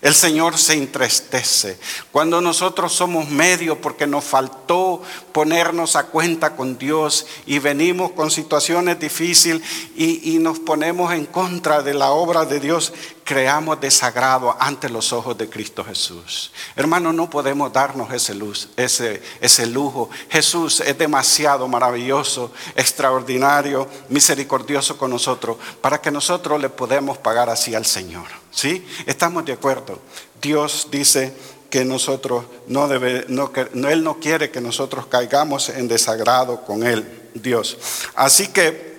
El 0.03 0.13
Señor 0.13 0.57
se 0.57 0.74
entristece. 0.74 1.77
Cuando 2.12 2.41
nosotros 2.41 2.91
somos 2.91 3.29
medio 3.29 3.79
porque 3.79 4.05
nos 4.05 4.25
faltó 4.25 5.01
ponernos 5.31 5.95
a 5.95 6.07
cuenta 6.07 6.57
con 6.57 6.77
Dios 6.77 7.25
y 7.45 7.60
venimos 7.60 8.12
con 8.12 8.29
situaciones 8.29 9.00
difíciles 9.00 9.62
y, 9.95 10.39
nos 10.39 10.60
ponemos 10.60 11.13
en 11.13 11.25
contra 11.25 11.81
de 11.81 11.93
la 11.93 12.12
obra 12.12 12.43
de 12.43 12.60
Dios, 12.60 12.91
creamos 13.24 13.80
desagrado 13.80 14.56
ante 14.60 14.89
los 14.89 15.13
ojos 15.13 15.38
de 15.38 15.50
Cristo 15.50 15.84
Jesús. 15.84 16.51
Hermano, 16.75 17.13
no 17.13 17.30
podemos 17.30 17.72
darnos 17.72 18.12
ese, 18.13 18.34
luz, 18.34 18.70
ese, 18.75 19.22
ese 19.39 19.65
lujo. 19.65 20.10
Jesús 20.30 20.82
es 20.82 20.98
demasiado 20.98 21.68
maravilloso, 21.68 22.51
extraordinario, 22.75 23.88
misericordioso 24.10 24.98
con 24.98 25.12
nosotros, 25.12 25.58
para 25.82 26.01
que 26.01 26.12
nosotros 26.12 26.62
le 26.62 26.70
podamos 26.70 27.18
pagar 27.18 27.50
así 27.50 27.74
al 27.75 27.86
Señor. 27.86 28.25
¿Sí? 28.51 28.86
Estamos 29.06 29.46
de 29.46 29.53
acuerdo. 29.53 30.00
Dios 30.42 30.88
dice 30.92 31.34
que 31.70 31.86
nosotros 31.86 32.46
no 32.68 32.88
debe, 32.88 33.25
no, 33.30 33.51
Él 33.89 34.03
no 34.03 34.20
quiere 34.20 34.51
que 34.51 34.62
nosotros 34.62 35.08
caigamos 35.08 35.70
en 35.70 35.88
desagrado 35.88 36.63
con 36.65 36.86
Él, 36.86 37.30
Dios. 37.34 37.77
Así 38.13 38.50
que 38.50 38.93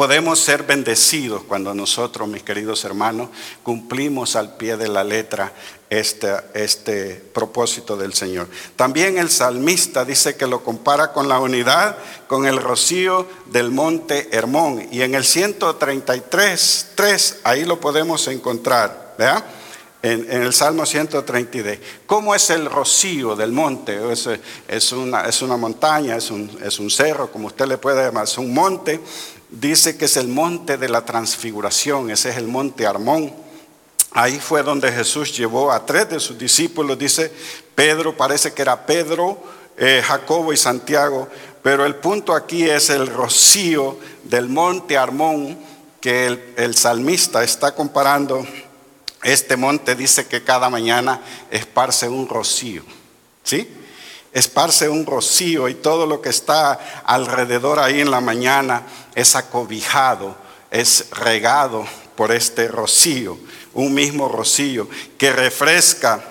podemos 0.00 0.38
ser 0.38 0.62
bendecidos 0.62 1.42
cuando 1.42 1.74
nosotros, 1.74 2.26
mis 2.26 2.42
queridos 2.42 2.86
hermanos, 2.86 3.28
cumplimos 3.62 4.34
al 4.34 4.56
pie 4.56 4.78
de 4.78 4.88
la 4.88 5.04
letra 5.04 5.52
este, 5.90 6.32
este 6.54 7.16
propósito 7.16 7.98
del 7.98 8.14
Señor. 8.14 8.48
También 8.76 9.18
el 9.18 9.28
salmista 9.28 10.06
dice 10.06 10.36
que 10.36 10.46
lo 10.46 10.64
compara 10.64 11.12
con 11.12 11.28
la 11.28 11.38
unidad, 11.38 11.98
con 12.28 12.46
el 12.46 12.56
rocío 12.56 13.28
del 13.52 13.72
monte 13.72 14.30
Hermón. 14.32 14.88
Y 14.90 15.02
en 15.02 15.14
el 15.14 15.26
133, 15.26 16.92
3, 16.94 17.40
ahí 17.44 17.66
lo 17.66 17.78
podemos 17.78 18.26
encontrar. 18.28 19.16
¿verdad? 19.18 19.44
En, 20.00 20.32
el 20.32 20.54
Salmo 20.54 20.86
133. 20.86 21.78
¿Cómo 22.06 22.34
es 22.34 22.48
el 22.48 22.70
rocío 22.70 23.36
del 23.36 23.52
monte? 23.52 24.00
Es, 24.66 24.92
una, 24.92 25.26
es 25.26 25.42
una, 25.42 25.58
montaña, 25.58 26.16
es 26.16 26.30
un, 26.30 26.58
es 26.64 26.78
un, 26.78 26.88
cerro, 26.88 27.30
como 27.30 27.48
usted 27.48 27.66
le 27.66 27.76
puede 27.76 28.02
llamar, 28.02 28.24
es 28.24 28.38
un 28.38 28.54
monte 28.54 28.98
dice 29.50 29.96
que 29.96 30.04
es 30.04 30.16
el 30.16 30.28
monte 30.28 30.76
de 30.76 30.88
la 30.88 31.04
transfiguración, 31.04 32.10
ese 32.10 32.30
es 32.30 32.36
el 32.36 32.46
monte 32.46 32.86
Armón. 32.86 33.32
Ahí 34.12 34.38
fue 34.40 34.62
donde 34.62 34.90
Jesús 34.90 35.36
llevó 35.36 35.70
a 35.70 35.86
tres 35.86 36.10
de 36.10 36.20
sus 36.20 36.38
discípulos, 36.38 36.98
dice 36.98 37.32
Pedro, 37.74 38.16
parece 38.16 38.52
que 38.52 38.62
era 38.62 38.86
Pedro, 38.86 39.38
eh, 39.76 40.02
Jacobo 40.04 40.52
y 40.52 40.56
Santiago, 40.56 41.28
pero 41.62 41.84
el 41.84 41.96
punto 41.96 42.34
aquí 42.34 42.68
es 42.68 42.90
el 42.90 43.06
rocío 43.06 43.98
del 44.24 44.48
monte 44.48 44.96
Armón 44.96 45.58
que 46.00 46.26
el, 46.26 46.54
el 46.56 46.76
salmista 46.76 47.44
está 47.44 47.74
comparando. 47.74 48.46
Este 49.22 49.56
monte 49.56 49.94
dice 49.94 50.26
que 50.26 50.42
cada 50.42 50.70
mañana 50.70 51.20
esparce 51.50 52.08
un 52.08 52.26
rocío, 52.26 52.82
¿sí? 53.44 53.68
Esparce 54.32 54.88
un 54.88 55.06
rocío 55.06 55.68
y 55.68 55.74
todo 55.74 56.06
lo 56.06 56.20
que 56.20 56.28
está 56.28 57.02
alrededor 57.04 57.78
ahí 57.78 58.00
en 58.00 58.10
la 58.10 58.20
mañana 58.20 58.82
es 59.14 59.34
acobijado, 59.36 60.36
es 60.70 61.06
regado 61.10 61.84
por 62.16 62.32
este 62.32 62.68
rocío, 62.68 63.38
un 63.74 63.94
mismo 63.94 64.28
rocío 64.28 64.88
que 65.18 65.32
refresca 65.32 66.22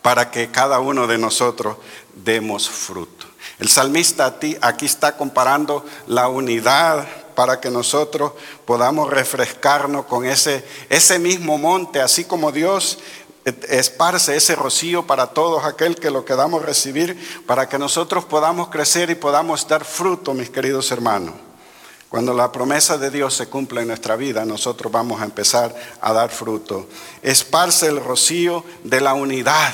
para 0.00 0.30
que 0.30 0.50
cada 0.50 0.80
uno 0.80 1.06
de 1.06 1.18
nosotros 1.18 1.76
demos 2.14 2.68
fruto. 2.68 3.26
El 3.58 3.68
salmista 3.68 4.36
aquí 4.60 4.86
está 4.86 5.16
comparando 5.16 5.84
la 6.08 6.28
unidad 6.28 7.06
para 7.34 7.60
que 7.60 7.70
nosotros 7.70 8.32
podamos 8.64 9.10
refrescarnos 9.10 10.06
con 10.06 10.24
ese, 10.24 10.64
ese 10.88 11.18
mismo 11.18 11.58
monte, 11.58 12.00
así 12.00 12.24
como 12.24 12.52
Dios 12.52 12.98
esparce 13.44 14.36
ese 14.36 14.54
rocío 14.54 15.06
para 15.06 15.28
todos 15.28 15.64
aquel 15.64 15.96
que 15.96 16.10
lo 16.10 16.24
queramos 16.24 16.64
recibir, 16.64 17.16
para 17.46 17.68
que 17.68 17.78
nosotros 17.78 18.24
podamos 18.24 18.68
crecer 18.68 19.10
y 19.10 19.14
podamos 19.14 19.66
dar 19.66 19.84
fruto, 19.84 20.34
mis 20.34 20.50
queridos 20.50 20.90
hermanos. 20.90 21.34
Cuando 22.08 22.34
la 22.34 22.52
promesa 22.52 22.98
de 22.98 23.10
Dios 23.10 23.34
se 23.34 23.46
cumple 23.46 23.80
en 23.80 23.88
nuestra 23.88 24.16
vida, 24.16 24.44
nosotros 24.44 24.92
vamos 24.92 25.20
a 25.20 25.24
empezar 25.24 25.74
a 26.00 26.12
dar 26.12 26.30
fruto. 26.30 26.86
Esparce 27.22 27.88
el 27.88 28.04
rocío 28.04 28.64
de 28.84 29.00
la 29.00 29.14
unidad. 29.14 29.72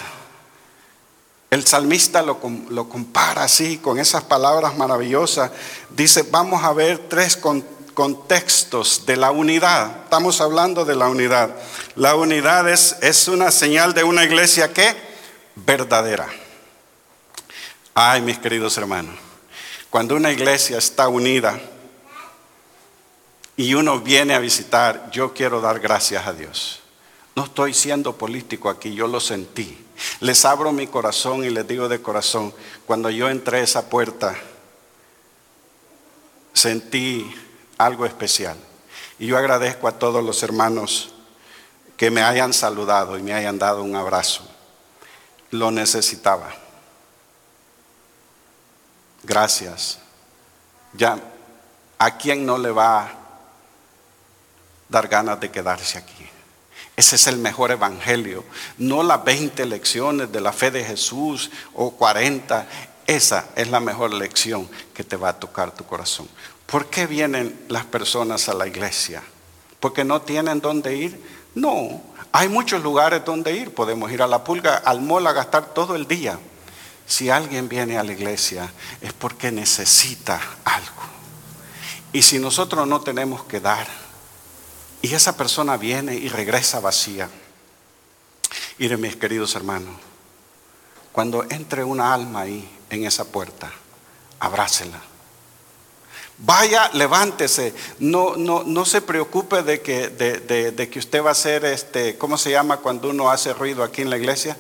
El 1.51 1.67
salmista 1.67 2.23
lo, 2.23 2.39
lo 2.71 2.89
compara 2.89 3.43
así, 3.43 3.79
con 3.79 3.99
esas 3.99 4.23
palabras 4.23 4.77
maravillosas. 4.77 5.51
Dice, 5.91 6.25
vamos 6.31 6.63
a 6.63 6.73
ver 6.73 7.09
tres 7.09 7.37
contextos 7.37 7.78
contextos 7.99 9.07
de 9.07 9.17
la 9.17 9.33
unidad. 9.33 10.05
Estamos 10.05 10.41
hablando 10.41 10.85
de 10.85 10.95
la 10.95 11.09
unidad. 11.09 11.53
La 11.97 12.15
unidad 12.15 12.69
es, 12.69 12.97
es 13.03 13.27
una 13.27 13.51
señal 13.51 13.93
de 13.93 14.05
una 14.05 14.23
iglesia 14.23 14.73
que 14.73 14.95
verdadera. 15.57 16.29
Ay, 17.95 18.23
mis 18.23 18.39
queridos 18.39 18.79
hermanos, 18.79 19.17
cuando 19.91 20.15
una 20.15 20.31
iglesia 20.31 20.79
está 20.79 21.09
unida 21.09 21.61
y 23.57 23.75
uno 23.75 23.99
viene 23.99 24.35
a 24.35 24.39
visitar, 24.39 25.11
yo 25.11 25.35
quiero 25.35 25.61
dar 25.61 25.81
gracias 25.81 26.25
a 26.25 26.33
Dios. 26.33 26.79
No 27.35 27.47
estoy 27.47 27.75
siendo 27.75 28.17
político 28.17 28.71
aquí, 28.71 28.95
yo 28.95 29.09
lo 29.09 29.19
sentí. 29.19 29.77
Les 30.21 30.45
abro 30.45 30.71
mi 30.71 30.87
corazón 30.87 31.43
y 31.43 31.51
les 31.51 31.67
digo 31.67 31.89
de 31.89 32.01
corazón, 32.01 32.55
cuando 32.87 33.11
yo 33.11 33.29
entré 33.29 33.59
a 33.59 33.65
esa 33.65 33.91
puerta, 33.91 34.37
sentí 36.53 37.35
algo 37.79 38.05
especial. 38.05 38.57
Y 39.19 39.29
yo 39.29 39.39
agradezco 39.39 39.89
a 39.89 39.99
todos 39.99 40.23
los 40.23 40.43
hermanos 40.43 41.15
que 41.97 42.11
me 42.11 42.23
hayan 42.23 42.53
saludado 42.53 43.19
y 43.19 43.23
me 43.23 43.33
hayan 43.33 43.59
dado 43.59 43.83
un 43.83 43.97
abrazo. 43.97 44.47
Lo 45.51 45.71
necesitaba. 45.71 46.51
Gracias. 49.23 49.99
Ya, 50.93 51.19
¿a 51.99 52.17
quién 52.17 52.47
no 52.47 52.59
le 52.59 52.71
va 52.71 53.03
a 53.03 53.13
dar 54.89 55.09
ganas 55.09 55.41
de 55.41 55.51
quedarse 55.51 55.99
aquí? 55.99 56.29
Ese 56.97 57.17
es 57.17 57.27
el 57.27 57.39
mejor 57.39 57.71
evangelio. 57.71 58.45
No 58.79 59.03
las 59.03 59.23
20 59.25 59.67
lecciones 59.67 60.33
de 60.33 60.41
la 60.41 60.53
fe 60.53 60.71
de 60.71 60.85
Jesús 60.85 61.51
o 61.75 61.93
40. 61.93 62.67
Esa 63.07 63.47
es 63.55 63.69
la 63.69 63.81
mejor 63.81 64.13
lección 64.13 64.69
que 64.95 65.05
te 65.05 65.17
va 65.17 65.31
a 65.31 65.39
tocar 65.39 65.71
tu 65.73 65.85
corazón. 65.85 66.29
¿Por 66.69 66.91
qué 66.91 67.07
vienen 67.07 67.59
las 67.69 67.87
personas 67.87 68.47
a 68.51 68.53
la 68.53 68.67
iglesia? 68.67 69.23
¿Porque 69.81 70.05
no 70.05 70.21
tienen 70.21 70.61
dónde 70.61 70.95
ir? 70.95 71.19
No, 71.55 72.03
hay 72.31 72.51
muchos 72.51 72.83
lugares 72.83 73.25
donde 73.25 73.57
ir. 73.57 73.73
Podemos 73.73 74.13
ir 74.13 74.21
a 74.21 74.27
la 74.27 74.45
pulga, 74.45 74.77
al 74.77 75.01
mall 75.01 75.27
a 75.27 75.33
gastar 75.33 75.73
todo 75.73 75.97
el 75.97 76.07
día. 76.07 76.39
Si 77.07 77.31
alguien 77.31 77.71
viene 77.71 77.97
a 77.97 78.05
la 78.05 78.13
iglesia 78.13 78.71
es 79.01 79.15
porque 79.15 79.51
necesita 79.51 80.39
algo. 80.63 81.03
Y 82.13 82.21
si 82.21 82.39
nosotros 82.39 82.87
no 82.87 83.01
tenemos 83.01 83.45
que 83.45 83.61
dar, 83.61 83.89
y 85.01 85.15
esa 85.15 85.39
persona 85.39 85.79
viene 85.79 86.17
y 86.17 86.29
regresa 86.29 86.81
vacía, 86.81 87.31
miren 88.77 89.01
mis 89.01 89.17
queridos 89.17 89.55
hermanos, 89.55 89.95
cuando 91.13 91.47
entre 91.49 91.83
una 91.83 92.13
alma 92.13 92.41
ahí 92.41 92.69
en 92.91 93.07
esa 93.07 93.25
puerta, 93.25 93.73
abrácela. 94.39 95.01
Vaya, 96.39 96.91
levántese. 96.95 97.75
No, 97.99 98.37
no, 98.37 98.63
no 98.63 98.85
se 98.85 99.03
preocupe 99.03 99.63
de 99.63 99.81
que, 99.81 100.09
de, 100.09 100.89
que 100.89 100.99
usted 100.99 101.23
va 101.23 101.33
a 101.33 101.35
ser, 101.35 101.65
este, 101.65 102.17
¿cómo 102.17 102.39
se 102.39 102.51
llama 102.51 102.77
cuando 102.79 103.11
uno 103.11 103.31
hace 103.31 103.53
ruido 103.53 103.83
aquí 103.83 104.03
en 104.03 104.11
la 104.11 104.19
iglesia? 104.19 104.57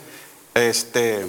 Este, 0.54 1.24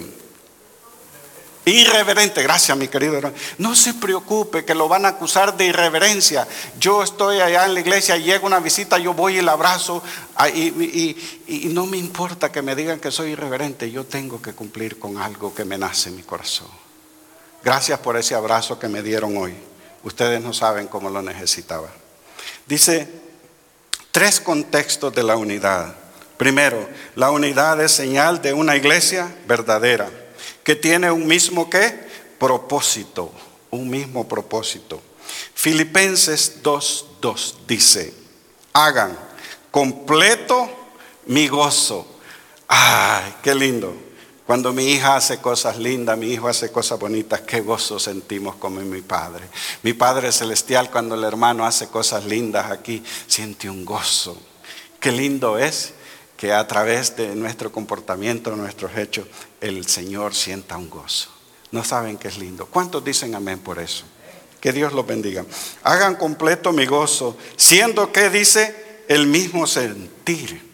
Irreverente, 1.66 2.42
gracias 2.42 2.76
mi 2.76 2.88
querido 2.88 3.18
hermano. 3.18 3.36
No 3.58 3.76
se 3.76 3.92
preocupe 3.94 4.64
que 4.64 4.74
lo 4.74 4.88
van 4.88 5.04
a 5.04 5.10
acusar 5.10 5.56
de 5.56 5.66
irreverencia. 5.66 6.48
Yo 6.80 7.02
estoy 7.02 7.40
allá 7.40 7.66
en 7.66 7.74
la 7.74 7.80
iglesia, 7.80 8.16
llega 8.16 8.46
una 8.46 8.60
visita, 8.60 8.98
yo 8.98 9.12
voy 9.12 9.38
y 9.38 9.42
la 9.42 9.52
abrazo 9.52 10.02
ah, 10.36 10.48
y, 10.48 11.16
y, 11.46 11.66
no 11.66 11.86
me 11.86 11.98
importa 11.98 12.50
que 12.50 12.62
me 12.62 12.74
digan 12.74 12.98
que 12.98 13.10
soy 13.10 13.32
irreverente, 13.32 13.90
yo 13.90 14.04
tengo 14.04 14.40
que 14.40 14.54
cumplir 14.54 14.98
con 14.98 15.18
algo 15.18 15.54
que 15.54 15.66
me 15.66 15.76
nace 15.76 16.08
en 16.08 16.16
mi 16.16 16.22
corazón. 16.22 16.68
Gracias 17.62 18.00
por 18.00 18.16
ese 18.16 18.34
abrazo 18.34 18.78
que 18.78 18.88
me 18.88 19.02
dieron 19.02 19.36
hoy. 19.36 19.54
Ustedes 20.02 20.40
no 20.40 20.52
saben 20.52 20.86
cómo 20.86 21.10
lo 21.10 21.22
necesitaba. 21.22 21.88
Dice 22.66 23.08
tres 24.10 24.40
contextos 24.40 25.14
de 25.14 25.22
la 25.22 25.36
unidad. 25.36 25.94
Primero, 26.36 26.88
la 27.16 27.30
unidad 27.30 27.80
es 27.82 27.92
señal 27.92 28.40
de 28.40 28.52
una 28.52 28.76
iglesia 28.76 29.34
verdadera 29.46 30.08
que 30.64 30.74
tiene 30.74 31.10
un 31.10 31.26
mismo 31.26 31.68
qué? 31.68 32.08
Propósito, 32.38 33.32
un 33.70 33.90
mismo 33.90 34.26
propósito. 34.26 35.02
Filipenses 35.54 36.62
2.2 36.62 37.66
dice, 37.66 38.14
hagan 38.72 39.18
completo 39.70 40.68
mi 41.26 41.48
gozo. 41.48 42.06
Ay, 42.66 43.34
qué 43.42 43.54
lindo. 43.54 43.94
Cuando 44.50 44.72
mi 44.72 44.84
hija 44.86 45.14
hace 45.14 45.38
cosas 45.38 45.78
lindas, 45.78 46.18
mi 46.18 46.32
hijo 46.32 46.48
hace 46.48 46.72
cosas 46.72 46.98
bonitas, 46.98 47.42
qué 47.42 47.60
gozo 47.60 48.00
sentimos 48.00 48.56
como 48.56 48.80
mi 48.80 49.00
Padre. 49.00 49.44
Mi 49.84 49.92
Padre 49.92 50.32
Celestial, 50.32 50.90
cuando 50.90 51.14
el 51.14 51.22
hermano 51.22 51.64
hace 51.64 51.86
cosas 51.86 52.24
lindas 52.24 52.68
aquí, 52.68 53.00
siente 53.28 53.70
un 53.70 53.84
gozo. 53.84 54.36
Qué 54.98 55.12
lindo 55.12 55.56
es 55.56 55.94
que 56.36 56.52
a 56.52 56.66
través 56.66 57.14
de 57.14 57.36
nuestro 57.36 57.70
comportamiento, 57.70 58.56
nuestros 58.56 58.96
hechos, 58.96 59.28
el 59.60 59.86
Señor 59.86 60.34
sienta 60.34 60.76
un 60.76 60.90
gozo. 60.90 61.30
No 61.70 61.84
saben 61.84 62.18
que 62.18 62.26
es 62.26 62.36
lindo. 62.36 62.66
¿Cuántos 62.66 63.04
dicen 63.04 63.36
amén 63.36 63.60
por 63.60 63.78
eso? 63.78 64.02
Que 64.60 64.72
Dios 64.72 64.92
los 64.92 65.06
bendiga. 65.06 65.44
Hagan 65.84 66.16
completo 66.16 66.72
mi 66.72 66.86
gozo, 66.86 67.36
siendo 67.54 68.10
que 68.10 68.30
dice 68.30 69.04
el 69.06 69.28
mismo 69.28 69.68
sentir. 69.68 70.69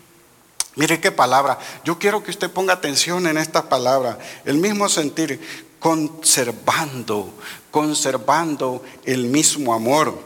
Mire 0.76 1.00
qué 1.00 1.10
palabra. 1.10 1.58
Yo 1.84 1.98
quiero 1.98 2.22
que 2.22 2.30
usted 2.30 2.50
ponga 2.50 2.74
atención 2.74 3.26
en 3.26 3.38
esta 3.38 3.68
palabra. 3.68 4.18
El 4.44 4.58
mismo 4.58 4.88
sentir, 4.90 5.40
conservando, 5.78 7.32
conservando 7.70 8.82
el 9.04 9.24
mismo 9.24 9.72
amor, 9.72 10.18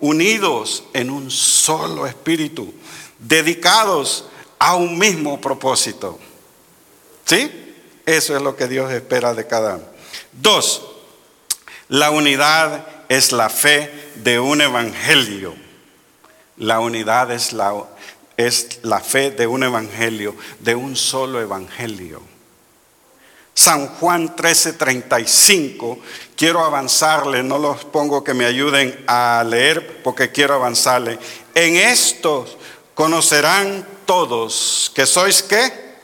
unidos 0.00 0.84
en 0.94 1.10
un 1.10 1.30
solo 1.30 2.06
espíritu, 2.06 2.72
dedicados 3.18 4.24
a 4.58 4.76
un 4.76 4.98
mismo 4.98 5.40
propósito. 5.40 6.18
¿Sí? 7.26 7.74
Eso 8.06 8.34
es 8.34 8.40
lo 8.40 8.56
que 8.56 8.66
Dios 8.66 8.90
espera 8.90 9.34
de 9.34 9.46
cada 9.46 9.76
uno. 9.76 9.84
Dos, 10.32 10.82
la 11.88 12.10
unidad 12.10 12.86
es 13.10 13.32
la 13.32 13.50
fe 13.50 14.12
de 14.16 14.40
un 14.40 14.62
evangelio. 14.62 15.54
La 16.56 16.80
unidad 16.80 17.30
es 17.30 17.52
la, 17.52 17.74
es 18.38 18.78
la 18.84 19.00
fe 19.00 19.32
de 19.32 19.46
un 19.46 19.64
evangelio, 19.64 20.34
de 20.60 20.74
un 20.74 20.96
solo 20.96 21.42
evangelio. 21.42 22.22
San 23.52 23.88
Juan 23.96 24.36
13:35, 24.36 25.98
quiero 26.36 26.64
avanzarle, 26.64 27.42
no 27.42 27.58
los 27.58 27.84
pongo 27.84 28.22
que 28.22 28.34
me 28.34 28.46
ayuden 28.46 29.04
a 29.08 29.44
leer 29.44 30.02
porque 30.04 30.30
quiero 30.30 30.54
avanzarle. 30.54 31.18
En 31.56 31.74
estos 31.74 32.56
conocerán 32.94 33.84
todos 34.06 34.92
que 34.94 35.04
sois 35.04 35.42
qué? 35.42 35.96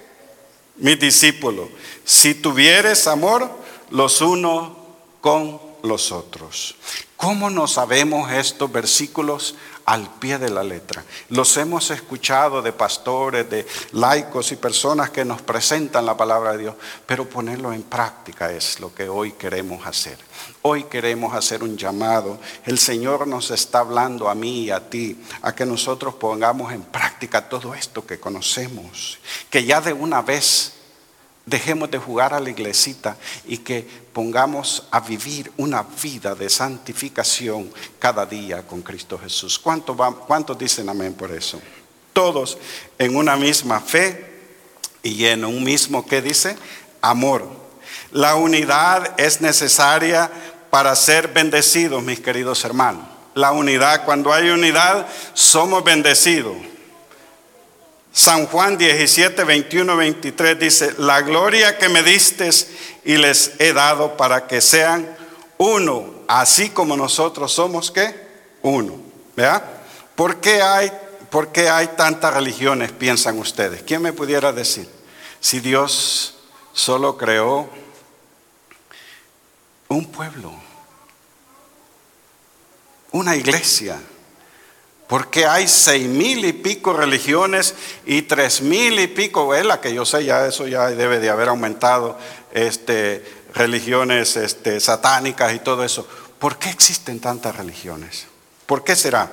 Mis 0.76 0.98
discípulos. 0.98 1.68
Si 2.04 2.34
tuvieres 2.34 3.06
amor 3.06 3.48
los 3.90 4.20
unos 4.20 4.72
con 5.20 5.60
los 5.84 6.10
otros. 6.10 6.74
¿Cómo 7.16 7.48
no 7.48 7.68
sabemos 7.68 8.32
estos 8.32 8.72
versículos 8.72 9.54
al 9.86 10.08
pie 10.18 10.38
de 10.38 10.50
la 10.50 10.62
letra? 10.62 11.04
Los 11.28 11.56
hemos 11.56 11.90
escuchado 11.90 12.62
de 12.62 12.72
pastores, 12.72 13.48
de 13.48 13.66
laicos 13.92 14.52
y 14.52 14.56
personas 14.56 15.10
que 15.10 15.24
nos 15.24 15.42
presentan 15.42 16.06
la 16.06 16.16
palabra 16.16 16.52
de 16.52 16.58
Dios, 16.58 16.74
pero 17.06 17.28
ponerlo 17.28 17.72
en 17.72 17.82
práctica 17.82 18.50
es 18.52 18.80
lo 18.80 18.94
que 18.94 19.08
hoy 19.08 19.32
queremos 19.32 19.86
hacer. 19.86 20.18
Hoy 20.62 20.84
queremos 20.84 21.34
hacer 21.34 21.62
un 21.62 21.76
llamado. 21.76 22.38
El 22.64 22.78
Señor 22.78 23.26
nos 23.26 23.50
está 23.50 23.80
hablando 23.80 24.28
a 24.28 24.34
mí 24.34 24.64
y 24.64 24.70
a 24.70 24.88
ti, 24.88 25.22
a 25.42 25.54
que 25.54 25.66
nosotros 25.66 26.14
pongamos 26.14 26.72
en 26.72 26.82
práctica 26.82 27.48
todo 27.48 27.74
esto 27.74 28.06
que 28.06 28.18
conocemos, 28.20 29.18
que 29.50 29.64
ya 29.64 29.80
de 29.80 29.92
una 29.92 30.22
vez 30.22 30.72
dejemos 31.46 31.90
de 31.90 31.98
jugar 31.98 32.32
a 32.32 32.40
la 32.40 32.50
iglesita 32.50 33.16
y 33.46 33.58
que 33.58 33.86
pongamos 34.12 34.86
a 34.90 35.00
vivir 35.00 35.52
una 35.56 35.82
vida 35.82 36.34
de 36.34 36.48
santificación 36.48 37.70
cada 37.98 38.24
día 38.26 38.66
con 38.66 38.82
Cristo 38.82 39.18
Jesús. 39.18 39.58
¿Cuántos, 39.58 39.96
¿Cuántos 40.26 40.58
dicen 40.58 40.88
amén 40.88 41.14
por 41.14 41.30
eso? 41.32 41.60
Todos 42.12 42.58
en 42.98 43.16
una 43.16 43.36
misma 43.36 43.80
fe 43.80 44.32
y 45.02 45.26
en 45.26 45.44
un 45.44 45.62
mismo, 45.62 46.06
¿qué 46.06 46.22
dice? 46.22 46.56
Amor. 47.02 47.46
La 48.12 48.36
unidad 48.36 49.20
es 49.20 49.40
necesaria 49.40 50.30
para 50.70 50.94
ser 50.96 51.28
bendecidos, 51.28 52.02
mis 52.02 52.20
queridos 52.20 52.64
hermanos. 52.64 53.04
La 53.34 53.52
unidad, 53.52 54.04
cuando 54.04 54.32
hay 54.32 54.48
unidad, 54.50 55.06
somos 55.34 55.82
bendecidos. 55.82 56.56
San 58.14 58.46
Juan 58.46 58.78
17, 58.78 59.42
21, 59.42 59.96
23 59.96 60.56
dice, 60.56 60.94
la 60.98 61.20
gloria 61.22 61.76
que 61.76 61.88
me 61.88 62.04
diste 62.04 62.48
y 63.04 63.16
les 63.16 63.54
he 63.58 63.72
dado 63.72 64.16
para 64.16 64.46
que 64.46 64.60
sean 64.60 65.16
uno, 65.58 66.14
así 66.28 66.70
como 66.70 66.96
nosotros 66.96 67.52
somos, 67.52 67.90
¿qué? 67.90 68.14
Uno. 68.62 69.00
¿Verdad? 69.34 69.64
¿Por 70.14 70.36
qué 70.40 70.62
hay, 70.62 70.92
por 71.28 71.50
qué 71.50 71.68
hay 71.68 71.88
tantas 71.88 72.32
religiones, 72.32 72.92
piensan 72.92 73.36
ustedes? 73.36 73.82
¿Quién 73.82 74.00
me 74.00 74.12
pudiera 74.12 74.52
decir? 74.52 74.88
Si 75.40 75.58
Dios 75.58 76.36
solo 76.72 77.16
creó 77.16 77.68
un 79.88 80.06
pueblo, 80.06 80.54
una 83.10 83.34
iglesia. 83.34 84.00
Porque 85.06 85.46
hay 85.46 85.68
seis 85.68 86.08
mil 86.08 86.44
y 86.44 86.52
pico 86.52 86.92
religiones 86.94 87.74
y 88.06 88.22
tres 88.22 88.62
mil 88.62 88.98
y 88.98 89.06
pico, 89.06 89.54
es 89.54 89.64
la 89.66 89.80
que 89.80 89.92
yo 89.92 90.06
sé, 90.06 90.24
ya 90.24 90.46
eso 90.46 90.66
ya 90.66 90.88
debe 90.88 91.20
de 91.20 91.28
haber 91.28 91.48
aumentado, 91.48 92.18
este, 92.52 93.24
religiones 93.54 94.36
este, 94.36 94.80
satánicas 94.80 95.54
y 95.54 95.58
todo 95.58 95.84
eso. 95.84 96.06
¿Por 96.38 96.58
qué 96.58 96.70
existen 96.70 97.20
tantas 97.20 97.56
religiones? 97.56 98.26
¿Por 98.66 98.82
qué 98.82 98.96
será? 98.96 99.30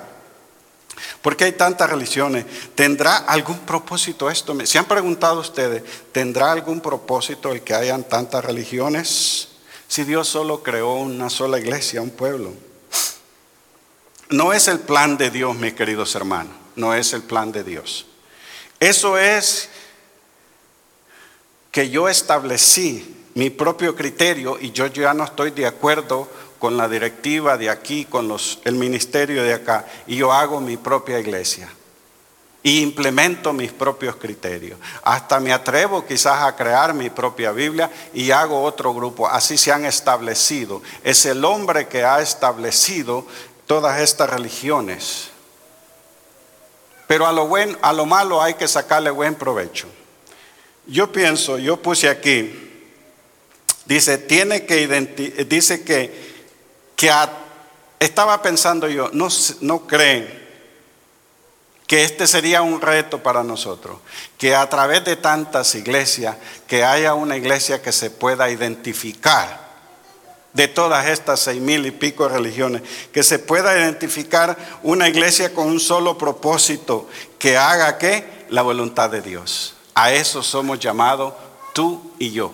¿Por 1.22 1.38
qué 1.38 1.46
hay 1.46 1.52
tantas 1.54 1.90
religiones? 1.90 2.46
¿Tendrá 2.76 3.18
algún 3.18 3.60
propósito 3.60 4.30
esto? 4.30 4.56
¿Se 4.66 4.78
han 4.78 4.86
preguntado 4.86 5.40
ustedes, 5.40 5.84
¿tendrá 6.12 6.52
algún 6.52 6.82
propósito 6.82 7.52
el 7.52 7.62
que 7.62 7.74
hayan 7.74 8.04
tantas 8.04 8.44
religiones? 8.44 9.48
Si 9.88 10.04
Dios 10.04 10.28
solo 10.28 10.64
creó 10.64 10.96
una 10.96 11.30
sola 11.30 11.60
iglesia, 11.60 12.02
un 12.02 12.12
pueblo. 12.12 12.54
No 14.32 14.54
es 14.54 14.70
el 14.70 14.80
plan 14.80 15.18
de 15.18 15.30
Dios, 15.30 15.56
mis 15.58 15.74
queridos 15.74 16.16
hermanos, 16.16 16.54
no 16.78 16.94
es 16.94 17.12
el 17.12 17.22
plan 17.22 17.52
de 17.52 17.66
Dios. 17.66 18.06
Eso 18.80 19.18
es 19.18 19.70
que 21.70 21.90
yo 21.90 22.08
establecí 22.08 23.28
mi 23.34 23.50
propio 23.50 23.94
criterio 23.96 24.58
y 24.60 24.72
yo 24.72 24.88
ya 24.88 25.14
no 25.14 25.26
estoy 25.26 25.52
de 25.52 25.68
acuerdo 25.68 26.30
con 26.60 26.78
la 26.78 26.88
directiva 26.88 27.58
de 27.58 27.70
aquí, 27.70 28.06
con 28.06 28.34
el 28.64 28.76
ministerio 28.76 29.44
de 29.44 29.54
acá, 29.54 29.86
y 30.08 30.16
yo 30.16 30.32
hago 30.32 30.62
mi 30.62 30.78
propia 30.78 31.20
iglesia 31.20 31.70
y 32.64 32.82
implemento 32.82 33.54
mis 33.54 33.72
propios 33.72 34.16
criterios. 34.18 34.80
Hasta 35.04 35.40
me 35.40 35.52
atrevo 35.52 36.06
quizás 36.06 36.44
a 36.44 36.56
crear 36.56 36.94
mi 36.94 37.10
propia 37.10 37.52
Biblia 37.52 37.90
y 38.14 38.32
hago 38.32 38.62
otro 38.62 38.94
grupo. 38.94 39.28
Así 39.28 39.58
se 39.58 39.72
han 39.72 39.86
establecido. 39.86 40.82
Es 41.04 41.26
el 41.26 41.44
hombre 41.44 41.88
que 41.88 42.04
ha 42.06 42.22
establecido 42.22 43.26
todas 43.72 44.02
estas 44.02 44.30
religiones. 44.30 45.30
Pero 47.08 47.26
a 47.26 47.32
lo, 47.32 47.48
buen, 47.48 47.78
a 47.82 47.94
lo 47.94 48.06
malo 48.06 48.42
hay 48.42 48.56
que 48.56 48.68
sacarle 48.68 49.10
buen 49.12 49.36
provecho. 49.36 49.88
Yo 50.88 51.10
pienso, 51.10 51.58
yo 51.58 51.82
puse 51.82 52.10
aquí, 52.10 52.54
dice, 53.86 54.18
tiene 54.18 54.66
que 54.66 55.46
dice 55.48 55.86
que, 55.86 56.44
que 56.98 57.10
estaba 57.98 58.42
pensando 58.42 58.90
yo, 58.90 59.10
no, 59.14 59.30
no 59.62 59.88
creen 59.88 60.42
que 61.88 62.04
este 62.04 62.28
sería 62.28 62.62
un 62.64 62.82
reto 62.82 63.24
para 63.24 63.42
nosotros, 63.42 64.00
que 64.38 64.54
a 64.54 64.68
través 64.68 65.06
de 65.06 65.16
tantas 65.16 65.76
iglesias, 65.76 66.36
que 66.68 66.84
haya 66.84 67.14
una 67.14 67.38
iglesia 67.38 67.82
que 67.82 67.94
se 67.94 68.10
pueda 68.10 68.50
identificar 68.50 69.71
de 70.54 70.68
todas 70.68 71.08
estas 71.08 71.40
seis 71.40 71.62
mil 71.62 71.86
y 71.86 71.92
pico 71.92 72.28
religiones, 72.28 72.82
que 73.12 73.24
se 73.24 73.40
pueda 73.40 73.78
identificar 73.78 74.58
una 74.84 75.08
iglesia 75.08 75.54
con 75.54 75.68
un 75.68 75.80
solo 75.80 76.18
propósito, 76.18 77.08
que 77.40 77.58
haga 77.58 77.98
que 77.98 78.46
la 78.50 78.62
voluntad 78.62 79.10
de 79.10 79.22
Dios. 79.22 79.76
A 79.94 80.12
eso 80.12 80.44
somos 80.44 80.80
llamados 80.80 81.34
tú 81.74 82.14
y 82.20 82.32
yo, 82.32 82.54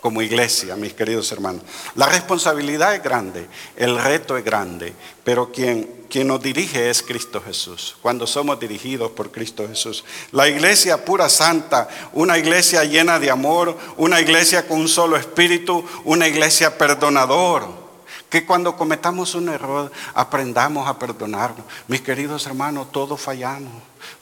como 0.00 0.22
iglesia, 0.22 0.76
mis 0.76 0.94
queridos 0.94 1.30
hermanos. 1.32 1.62
La 1.94 2.06
responsabilidad 2.06 2.94
es 2.94 3.02
grande, 3.02 3.46
el 3.76 3.98
reto 3.98 4.36
es 4.36 4.44
grande, 4.44 4.94
pero 5.24 5.50
quien, 5.52 6.04
quien 6.08 6.28
nos 6.28 6.42
dirige 6.42 6.90
es 6.90 7.02
Cristo 7.02 7.42
Jesús, 7.44 7.96
cuando 8.00 8.26
somos 8.26 8.60
dirigidos 8.60 9.10
por 9.12 9.30
Cristo 9.30 9.66
Jesús. 9.68 10.04
La 10.32 10.48
iglesia 10.48 11.04
pura 11.04 11.28
santa, 11.28 11.88
una 12.12 12.38
iglesia 12.38 12.84
llena 12.84 13.18
de 13.18 13.30
amor, 13.30 13.76
una 13.96 14.20
iglesia 14.20 14.66
con 14.66 14.80
un 14.80 14.88
solo 14.88 15.16
espíritu, 15.16 15.84
una 16.04 16.28
iglesia 16.28 16.76
perdonador 16.78 17.88
que 18.28 18.44
cuando 18.44 18.76
cometamos 18.76 19.34
un 19.34 19.48
error 19.48 19.90
aprendamos 20.14 20.86
a 20.86 20.98
perdonarnos. 20.98 21.64
Mis 21.86 22.02
queridos 22.02 22.46
hermanos, 22.46 22.92
todos 22.92 23.20
fallamos, 23.20 23.72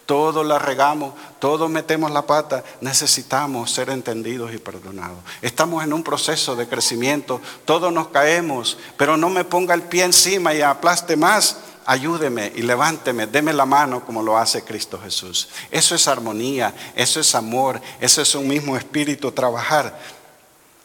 todos 0.06 0.46
la 0.46 0.58
regamos, 0.60 1.12
todos 1.40 1.68
metemos 1.68 2.10
la 2.12 2.22
pata. 2.22 2.62
Necesitamos 2.80 3.72
ser 3.72 3.90
entendidos 3.90 4.54
y 4.54 4.58
perdonados. 4.58 5.18
Estamos 5.42 5.84
en 5.84 5.92
un 5.92 6.04
proceso 6.04 6.56
de 6.56 6.68
crecimiento, 6.68 7.40
todos 7.64 7.92
nos 7.92 8.08
caemos, 8.08 8.78
pero 8.96 9.16
no 9.16 9.28
me 9.28 9.44
ponga 9.44 9.74
el 9.74 9.82
pie 9.82 10.04
encima 10.04 10.54
y 10.54 10.62
aplaste 10.62 11.16
más. 11.16 11.58
Ayúdeme 11.84 12.52
y 12.56 12.62
levánteme, 12.62 13.26
deme 13.26 13.52
la 13.52 13.66
mano 13.66 14.04
como 14.04 14.22
lo 14.22 14.36
hace 14.36 14.64
Cristo 14.64 14.98
Jesús. 15.00 15.48
Eso 15.70 15.94
es 15.94 16.08
armonía, 16.08 16.74
eso 16.96 17.20
es 17.20 17.34
amor, 17.34 17.80
eso 18.00 18.22
es 18.22 18.34
un 18.34 18.48
mismo 18.48 18.76
espíritu, 18.76 19.30
trabajar, 19.30 19.96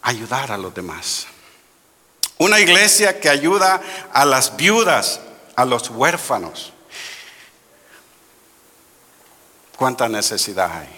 ayudar 0.02 0.52
a 0.52 0.58
los 0.58 0.74
demás. 0.76 1.26
Una 2.38 2.60
iglesia 2.60 3.20
que 3.20 3.30
ayuda 3.30 3.82
a 4.14 4.26
las 4.26 4.58
viudas, 4.58 5.22
a 5.56 5.66
los 5.66 5.90
huérfanos. 5.90 6.74
¿Cuánta 9.82 10.08
necesidad 10.08 10.72
hay? 10.72 10.90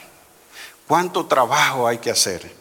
¿Cuánto 0.90 1.26
trabajo 1.26 1.88
hay 1.88 2.00
que 2.00 2.12
hacer? 2.12 2.52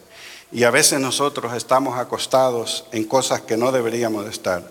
Y 0.53 0.63
a 0.63 0.71
veces 0.71 0.97
nosotros 1.01 1.51
estamos 1.53 1.99
acostados 1.99 2.85
en 2.93 3.03
cosas 3.03 3.41
que 3.41 3.57
no 3.57 3.73
deberíamos 3.73 4.25
estar. 4.27 4.63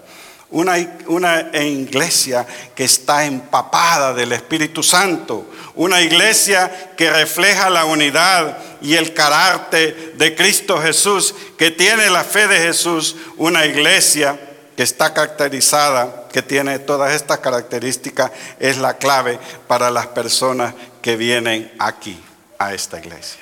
Una, 0.49 0.77
una, 1.09 1.51
iglesia 1.63 2.47
que 2.75 2.85
está 2.85 3.27
empapada 3.27 4.15
del 4.15 4.33
Espíritu 4.33 4.83
Santo, 4.83 5.45
una 5.75 6.01
iglesia 6.01 6.95
que 6.97 7.11
refleja 7.11 7.69
la 7.69 7.85
unidad 7.85 8.57
y 8.81 8.95
el 8.95 9.13
carácter 9.13 10.15
de 10.17 10.35
Cristo 10.35 10.81
Jesús, 10.81 11.35
que 11.59 11.71
tiene 11.71 12.09
la 12.09 12.25
fe 12.25 12.49
de 12.49 12.61
Jesús, 12.61 13.15
una 13.37 13.67
iglesia 13.67 14.41
que 14.75 14.85
está 14.85 15.13
caracterizada, 15.13 16.29
que 16.33 16.41
tiene 16.41 16.79
todas 16.79 17.13
estas 17.13 17.41
características, 17.41 18.33
es 18.59 18.79
la 18.79 18.97
clave 18.97 19.39
para 19.67 19.91
las 19.91 20.07
personas 20.07 20.73
que 21.03 21.17
vienen 21.17 21.71
aquí, 21.79 22.19
a 22.63 22.73
esta 22.75 22.99
iglesia. 22.99 23.41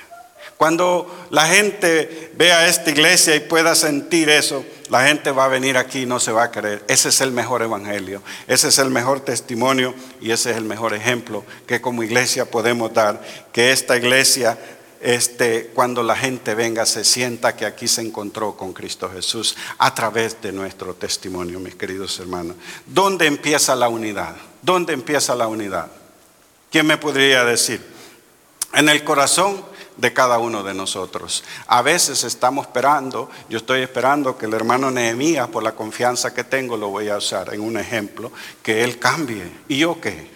Cuando 0.57 1.25
la 1.31 1.47
gente 1.47 2.31
vea 2.35 2.67
esta 2.67 2.91
iglesia 2.91 3.35
y 3.35 3.39
pueda 3.39 3.73
sentir 3.73 4.29
eso, 4.29 4.63
la 4.89 5.07
gente 5.07 5.31
va 5.31 5.45
a 5.45 5.47
venir 5.47 5.77
aquí 5.77 6.01
y 6.01 6.05
no 6.05 6.19
se 6.19 6.31
va 6.31 6.43
a 6.43 6.51
creer. 6.51 6.83
Ese 6.87 7.09
es 7.09 7.21
el 7.21 7.31
mejor 7.31 7.63
evangelio, 7.63 8.21
ese 8.47 8.67
es 8.67 8.77
el 8.77 8.91
mejor 8.91 9.21
testimonio 9.21 9.95
y 10.19 10.31
ese 10.31 10.51
es 10.51 10.57
el 10.57 10.65
mejor 10.65 10.93
ejemplo 10.93 11.43
que 11.65 11.81
como 11.81 12.03
iglesia 12.03 12.45
podemos 12.45 12.93
dar. 12.93 13.23
Que 13.51 13.71
esta 13.71 13.97
iglesia, 13.97 14.57
este, 14.99 15.71
cuando 15.73 16.03
la 16.03 16.15
gente 16.15 16.53
venga, 16.53 16.85
se 16.85 17.05
sienta 17.05 17.55
que 17.55 17.65
aquí 17.65 17.87
se 17.87 18.01
encontró 18.01 18.55
con 18.55 18.73
Cristo 18.73 19.09
Jesús 19.09 19.55
a 19.79 19.95
través 19.95 20.41
de 20.43 20.51
nuestro 20.51 20.93
testimonio, 20.93 21.59
mis 21.59 21.73
queridos 21.73 22.19
hermanos. 22.19 22.55
¿Dónde 22.85 23.25
empieza 23.25 23.75
la 23.75 23.89
unidad? 23.89 24.35
¿Dónde 24.61 24.93
empieza 24.93 25.33
la 25.33 25.47
unidad? 25.47 26.00
¿Quién 26.71 26.87
me 26.87 26.97
podría 26.97 27.43
decir? 27.43 27.85
En 28.73 28.87
el 28.87 29.03
corazón 29.03 29.63
de 29.97 30.13
cada 30.13 30.39
uno 30.39 30.63
de 30.63 30.73
nosotros. 30.73 31.43
A 31.67 31.81
veces 31.81 32.23
estamos 32.23 32.65
esperando, 32.65 33.29
yo 33.49 33.57
estoy 33.57 33.81
esperando 33.81 34.37
que 34.37 34.45
el 34.45 34.53
hermano 34.53 34.89
Nehemías, 34.89 35.49
por 35.49 35.63
la 35.63 35.75
confianza 35.75 36.33
que 36.33 36.45
tengo, 36.45 36.77
lo 36.77 36.87
voy 36.87 37.09
a 37.09 37.17
usar 37.17 37.53
en 37.53 37.59
un 37.59 37.77
ejemplo, 37.77 38.31
que 38.63 38.85
él 38.85 38.99
cambie. 38.99 39.51
¿Y 39.67 39.79
yo 39.79 39.99
qué? 39.99 40.31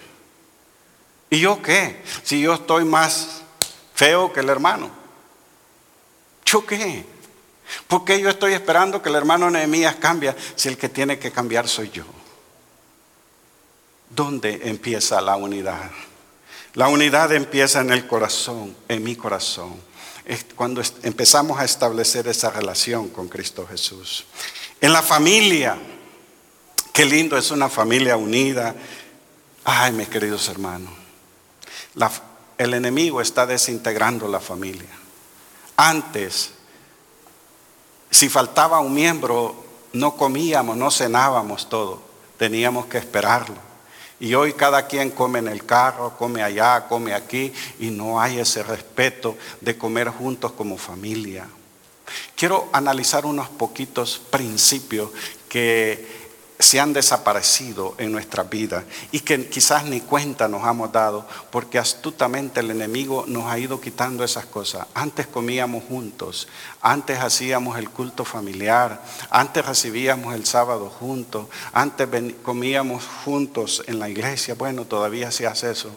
¿Y 1.30 1.39
yo 1.39 1.62
qué? 1.62 2.04
Si 2.24 2.41
yo 2.41 2.54
estoy 2.54 2.84
más 2.84 3.41
feo 3.93 4.34
que 4.34 4.41
el 4.41 4.50
hermano. 4.50 4.91
¿Yo 6.45 6.65
qué? 6.65 7.06
¿Por 7.88 8.04
qué 8.04 8.19
yo 8.19 8.30
estoy 8.30 8.54
esperando 8.54 9.02
que 9.02 9.08
el 9.08 9.15
hermano 9.15 9.50
Nehemías 9.50 9.95
cambie 9.95 10.36
si 10.56 10.67
el 10.67 10.78
que 10.78 10.89
tiene 10.89 11.17
que 11.17 11.32
cambiar 11.32 11.67
soy 11.67 11.89
yo? 11.91 12.04
¿Dónde 14.10 14.62
empieza 14.65 15.19
la 15.21 15.38
unidad? 15.38 15.89
La 16.76 16.90
unidad 16.90 17.32
empieza 17.32 17.80
en 17.80 17.90
el 17.92 18.06
corazón, 18.06 18.76
en 18.90 19.04
mi 19.04 19.16
corazón, 19.16 19.74
es 20.26 20.46
cuando 20.56 20.82
empezamos 21.04 21.58
a 21.60 21.64
establecer 21.64 22.28
esa 22.28 22.50
relación 22.50 23.08
con 23.10 23.30
Cristo 23.30 23.66
Jesús. 23.66 24.26
En 24.82 24.92
la 24.92 25.02
familia, 25.02 25.78
qué 26.92 27.06
lindo 27.06 27.38
es 27.38 27.50
una 27.52 27.70
familia 27.70 28.18
unida. 28.18 28.76
Ay, 29.64 29.94
mis 29.94 30.10
queridos 30.10 30.50
hermanos, 30.50 30.92
el 32.58 32.74
enemigo 32.74 33.22
está 33.22 33.46
desintegrando 33.46 34.28
la 34.28 34.42
familia. 34.42 34.90
Antes, 35.78 36.52
si 38.12 38.28
faltaba 38.28 38.80
un 38.80 38.94
miembro, 38.94 39.56
no 39.94 40.18
comíamos, 40.18 40.76
no 40.76 40.92
cenábamos 40.92 41.70
todo, 41.70 42.02
teníamos 42.38 42.88
que 42.88 42.98
esperarlo. 42.98 43.64
Y 44.19 44.34
hoy 44.34 44.54
cada 44.54 44.88
quien 44.88 45.12
come 45.12 45.39
en 45.39 45.47
el 45.47 45.65
carro, 45.65 46.17
come 46.17 46.41
allá, 46.41 46.88
come 46.88 47.13
aquí, 47.13 47.51
y 47.80 47.89
no 47.89 48.19
hay 48.19 48.39
ese 48.39 48.63
respeto 48.63 49.38
de 49.62 49.78
comer 49.78 50.10
juntos 50.10 50.54
como 50.54 50.78
familia. 50.78 51.47
Quiero 52.36 52.69
analizar 52.71 53.25
unos 53.25 53.49
poquitos 53.49 54.21
principios 54.30 55.10
que 55.49 56.25
se 56.58 56.80
han 56.80 56.94
desaparecido 56.94 57.96
en 57.98 58.12
nuestra 58.12 58.44
vida 58.44 58.86
y 59.12 59.20
que 59.20 59.50
quizás 59.50 59.86
ni 59.86 60.00
cuenta 60.00 60.48
nos 60.48 60.65
hemos 60.65 60.91
dado 60.91 61.28
porque 61.52 61.78
astutamente 61.78 62.62
el 62.62 62.72
enemigo 62.72 63.26
nos 63.28 63.46
ha 63.46 63.60
ido 63.60 63.82
quitando 63.82 64.24
esas 64.24 64.46
cosas. 64.46 64.88
Antes 64.94 65.28
comíamos 65.28 65.84
juntos, 65.84 66.48
antes 66.82 67.20
hacíamos 67.20 67.78
el 67.78 67.89
culto 67.89 68.24
familiar, 68.24 69.04
antes 69.30 69.65
recibíamos 69.65 70.34
el 70.34 70.46
sábado 70.46 70.89
juntos, 70.89 71.48
antes 71.74 72.08
comíamos 72.41 73.06
juntos 73.26 73.84
en 73.88 74.00
la 74.00 74.08
iglesia. 74.08 74.56
Bueno, 74.56 74.86
todavía 74.86 75.32
se 75.32 75.48
hace 75.48 75.72
eso, 75.72 75.91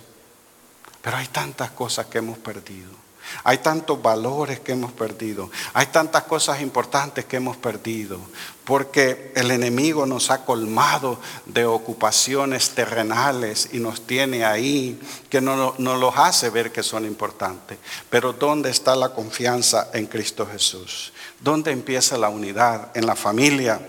pero 1.02 1.16
hay 1.18 1.28
tantas 1.28 1.70
cosas 1.70 2.06
que 2.06 2.18
hemos 2.18 2.38
perdido. 2.38 3.07
Hay 3.44 3.58
tantos 3.58 4.00
valores 4.00 4.60
que 4.60 4.72
hemos 4.72 4.92
perdido. 4.92 5.50
Hay 5.74 5.86
tantas 5.86 6.24
cosas 6.24 6.60
importantes 6.60 7.24
que 7.24 7.36
hemos 7.36 7.56
perdido. 7.56 8.20
Porque 8.64 9.32
el 9.34 9.50
enemigo 9.50 10.04
nos 10.04 10.30
ha 10.30 10.44
colmado 10.44 11.18
de 11.46 11.64
ocupaciones 11.64 12.70
terrenales 12.70 13.70
y 13.72 13.78
nos 13.78 14.06
tiene 14.06 14.44
ahí 14.44 15.00
que 15.30 15.40
no, 15.40 15.74
nos 15.78 16.00
los 16.00 16.16
hace 16.16 16.50
ver 16.50 16.70
que 16.70 16.82
son 16.82 17.06
importantes. 17.06 17.78
Pero 18.10 18.32
¿dónde 18.32 18.70
está 18.70 18.94
la 18.94 19.10
confianza 19.10 19.88
en 19.94 20.06
Cristo 20.06 20.46
Jesús? 20.46 21.12
¿Dónde 21.40 21.70
empieza 21.70 22.18
la 22.18 22.28
unidad? 22.28 22.90
En 22.94 23.06
la 23.06 23.16
familia. 23.16 23.80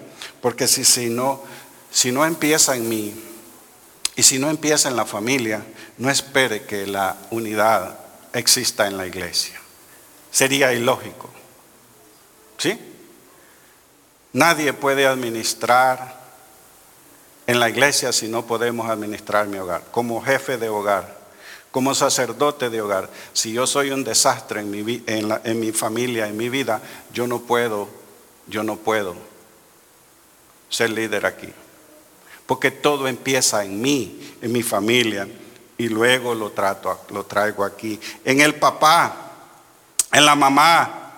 Porque 0.42 0.68
si, 0.68 0.86
si, 0.86 1.10
no, 1.10 1.42
si 1.92 2.12
no 2.12 2.26
empieza 2.26 2.76
en 2.76 2.88
mí 2.88 3.14
y 4.16 4.24
si 4.24 4.40
no 4.40 4.50
empieza 4.50 4.90
en 4.90 4.96
la 4.96 5.06
familia, 5.06 5.66
no 5.98 6.10
espere 6.10 6.64
que 6.64 6.88
la 6.88 7.18
unidad 7.32 8.09
exista 8.34 8.88
en 8.88 8.98
la 8.98 9.08
iglesia. 9.08 9.60
Sería 10.32 10.74
ilógico. 10.74 11.30
¿Sí? 12.58 12.80
Nadie 14.34 14.74
puede 14.74 15.08
administrar 15.08 16.20
en 17.48 17.60
la 17.60 17.70
iglesia 17.70 18.12
si 18.12 18.28
no 18.28 18.46
podemos 18.46 18.90
administrar 18.90 19.48
mi 19.48 19.58
hogar. 19.58 19.84
Como 19.92 20.22
jefe 20.22 20.58
de 20.58 20.70
hogar, 20.70 21.18
como 21.72 21.96
sacerdote 21.96 22.70
de 22.70 22.82
hogar, 22.82 23.10
si 23.34 23.54
yo 23.54 23.66
soy 23.66 23.92
un 23.92 24.04
desastre 24.04 24.62
en 24.62 24.70
mi, 24.70 25.04
en, 25.08 25.32
en 25.44 25.60
mi 25.60 25.72
familia, 25.72 26.28
en 26.28 26.38
mi 26.38 26.50
vida, 26.50 26.82
yo 27.12 27.28
no 27.28 27.40
puedo, 27.42 27.90
yo 28.48 28.64
no 28.64 28.78
puedo 28.78 29.16
ser 30.70 30.92
líder 30.92 31.26
aquí. 31.26 31.50
Porque 32.46 32.72
todo 32.72 33.08
empieza 33.08 33.64
en 33.64 33.82
mí, 33.82 34.36
en 34.42 34.52
mi 34.52 34.64
familia, 34.64 35.28
y 35.80 35.88
luego 35.88 36.36
lo, 36.36 36.52
trato, 36.52 37.00
lo 37.10 37.26
traigo 37.26 37.64
aquí. 37.64 38.00
En 38.26 38.42
el 38.42 38.56
papá, 38.56 39.16
en 40.12 40.26
la 40.26 40.36
mamá, 40.36 41.14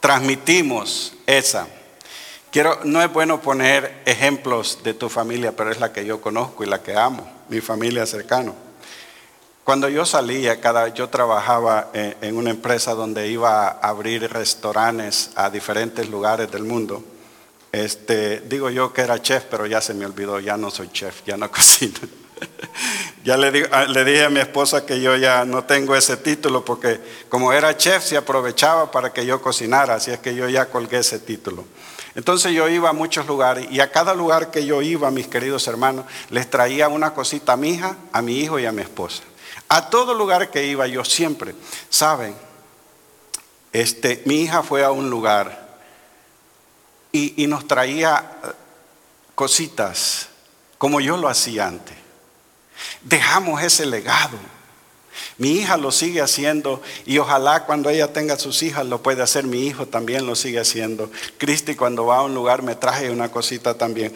transmitimos 0.00 1.14
esa. 1.24 1.68
Quiero, 2.50 2.80
no 2.82 3.00
es 3.00 3.12
bueno 3.12 3.40
poner 3.40 4.02
ejemplos 4.06 4.80
de 4.82 4.92
tu 4.92 5.08
familia, 5.08 5.54
pero 5.54 5.70
es 5.70 5.78
la 5.78 5.92
que 5.92 6.04
yo 6.04 6.20
conozco 6.20 6.64
y 6.64 6.66
la 6.66 6.82
que 6.82 6.96
amo, 6.96 7.30
mi 7.48 7.60
familia 7.60 8.04
cercana. 8.06 8.52
Cuando 9.62 9.88
yo 9.88 10.04
salía, 10.04 10.60
cada, 10.60 10.88
yo 10.88 11.08
trabajaba 11.08 11.90
en, 11.92 12.16
en 12.22 12.36
una 12.36 12.50
empresa 12.50 12.94
donde 12.94 13.28
iba 13.28 13.68
a 13.68 13.70
abrir 13.70 14.28
restaurantes 14.32 15.30
a 15.36 15.48
diferentes 15.48 16.08
lugares 16.08 16.50
del 16.50 16.64
mundo. 16.64 17.04
Este, 17.70 18.40
digo 18.40 18.68
yo 18.68 18.92
que 18.92 19.02
era 19.02 19.22
chef, 19.22 19.44
pero 19.44 19.64
ya 19.66 19.80
se 19.80 19.94
me 19.94 20.04
olvidó, 20.04 20.40
ya 20.40 20.56
no 20.56 20.72
soy 20.72 20.88
chef, 20.90 21.22
ya 21.24 21.36
no 21.36 21.48
cocino. 21.52 22.00
ya 23.24 23.36
le, 23.36 23.68
ah, 23.72 23.84
le, 23.84 24.04
dije 24.04 24.24
a 24.24 24.30
mi 24.30 24.40
esposa 24.40 24.84
que 24.84 25.00
yo 25.00 25.16
ya 25.16 25.44
no 25.44 25.64
tengo 25.64 25.94
ese 25.94 26.16
título 26.16 26.64
porque 26.64 27.00
como 27.28 27.52
era 27.52 27.76
chef 27.76 28.04
se 28.04 28.16
aprovechaba 28.16 28.90
para 28.90 29.12
que 29.12 29.26
yo 29.26 29.40
cocinara, 29.40 29.94
así 29.94 30.10
es 30.10 30.18
que 30.18 30.34
yo 30.34 30.48
ya 30.48 30.66
colgué 30.66 30.98
ese 30.98 31.18
título. 31.18 31.64
Entonces 32.14 32.52
yo 32.52 32.68
iba 32.68 32.90
a 32.90 32.92
muchos 32.92 33.26
lugares 33.26 33.66
y 33.70 33.80
a 33.80 33.92
cada 33.92 34.14
lugar 34.14 34.50
que 34.50 34.66
yo 34.66 34.82
iba, 34.82 35.10
mis 35.10 35.28
queridos 35.28 35.66
hermanos, 35.68 36.06
les 36.30 36.50
traía 36.50 36.88
una 36.88 37.14
cosita 37.14 37.52
a 37.52 37.56
mi 37.56 37.70
hija, 37.70 37.96
a 38.12 38.20
mi 38.20 38.38
hijo 38.38 38.58
y 38.58 38.66
a 38.66 38.72
mi 38.72 38.82
esposa. 38.82 39.22
A 39.68 39.88
todo 39.88 40.14
lugar 40.14 40.50
que 40.50 40.66
iba 40.66 40.86
yo 40.88 41.04
siempre, 41.04 41.54
¿saben? 41.88 42.34
Este, 43.72 44.22
mi 44.26 44.42
hija 44.42 44.64
fue 44.64 44.82
a 44.82 44.90
un 44.90 45.08
lugar 45.08 45.78
y, 47.12 47.44
y 47.44 47.46
nos 47.46 47.68
traía 47.68 48.38
eh, 48.42 48.48
cositas 49.36 50.28
como 50.76 51.00
yo 51.00 51.16
lo 51.18 51.28
hacía 51.28 51.66
antes. 51.68 51.99
Dejamos 53.02 53.62
ese 53.62 53.86
legado. 53.86 54.38
Mi 55.38 55.52
hija 55.52 55.76
lo 55.76 55.90
sigue 55.90 56.20
haciendo 56.20 56.82
y 57.06 57.18
ojalá 57.18 57.64
cuando 57.64 57.88
ella 57.88 58.12
tenga 58.12 58.38
sus 58.38 58.62
hijas 58.62 58.86
lo 58.86 59.02
puede 59.02 59.22
hacer. 59.22 59.44
Mi 59.44 59.66
hijo 59.66 59.86
también 59.86 60.26
lo 60.26 60.36
sigue 60.36 60.60
haciendo. 60.60 61.10
Cristi 61.38 61.74
cuando 61.74 62.06
va 62.06 62.18
a 62.18 62.22
un 62.22 62.34
lugar 62.34 62.62
me 62.62 62.74
traje 62.74 63.10
una 63.10 63.30
cosita 63.30 63.74
también. 63.74 64.14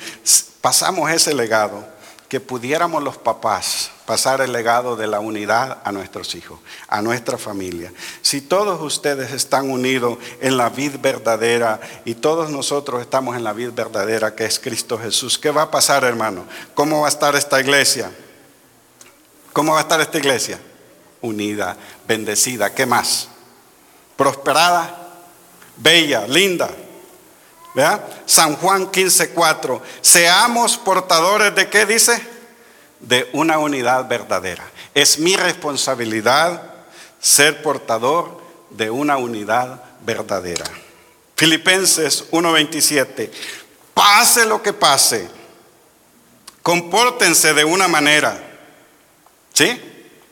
Pasamos 0.61 1.11
ese 1.11 1.35
legado, 1.35 1.85
que 2.29 2.41
pudiéramos 2.41 3.03
los 3.03 3.17
papás 3.17 3.91
pasar 4.07 4.41
el 4.41 4.53
legado 4.53 4.97
de 4.97 5.07
la 5.07 5.21
unidad 5.21 5.79
a 5.85 5.93
nuestros 5.93 6.35
hijos, 6.35 6.59
a 6.89 7.01
nuestra 7.01 7.39
familia. 7.39 7.93
Si 8.23 8.41
todos 8.41 8.81
ustedes 8.83 9.33
están 9.33 9.71
unidos 9.71 10.19
en 10.41 10.57
la 10.57 10.69
vida 10.69 10.99
verdadera 11.01 11.81
y 12.05 12.15
todos 12.17 12.51
nosotros 12.51 13.01
estamos 13.01 13.37
en 13.37 13.45
la 13.45 13.53
vida 13.53 13.71
verdadera 13.75 14.35
que 14.35 14.45
es 14.45 14.59
Cristo 14.59 14.99
Jesús, 14.99 15.39
¿qué 15.39 15.51
va 15.51 15.63
a 15.63 15.71
pasar 15.71 16.05
hermano? 16.05 16.45
¿Cómo 16.75 17.01
va 17.01 17.07
a 17.07 17.11
estar 17.11 17.35
esta 17.37 17.61
iglesia? 17.61 18.11
¿Cómo 19.55 19.73
va 19.73 19.79
a 19.79 19.83
estar 19.83 20.01
esta 20.01 20.19
iglesia? 20.19 20.59
Unida, 21.21 21.77
bendecida, 22.09 22.75
¿qué 22.75 22.87
más? 22.87 23.29
Prosperada, 24.17 25.13
bella, 25.77 26.27
linda. 26.27 26.69
¿Verdad? 27.73 28.05
San 28.27 28.57
Juan 28.57 28.91
15:4. 28.91 29.81
Seamos 30.01 30.77
portadores 30.77 31.55
de 31.55 31.71
qué 31.71 31.87
dice? 31.87 32.21
De 32.99 33.31
una 33.33 33.59
unidad 33.59 34.09
verdadera. 34.09 34.65
Es 34.93 35.21
mi 35.21 35.37
responsabilidad 35.37 36.61
ser 37.21 37.63
portador 37.63 38.41
de 38.71 38.91
una 38.91 39.19
unidad 39.19 39.85
verdadera. 40.01 40.67
Filipenses 41.37 42.25
1:27. 42.33 43.31
Pase 43.95 44.47
lo 44.47 44.61
que 44.61 44.73
pase, 44.73 45.29
compórtense 46.61 47.55
de 47.55 47.65
una 47.65 47.87
manera 47.87 48.51
¿Sí? 49.55 49.81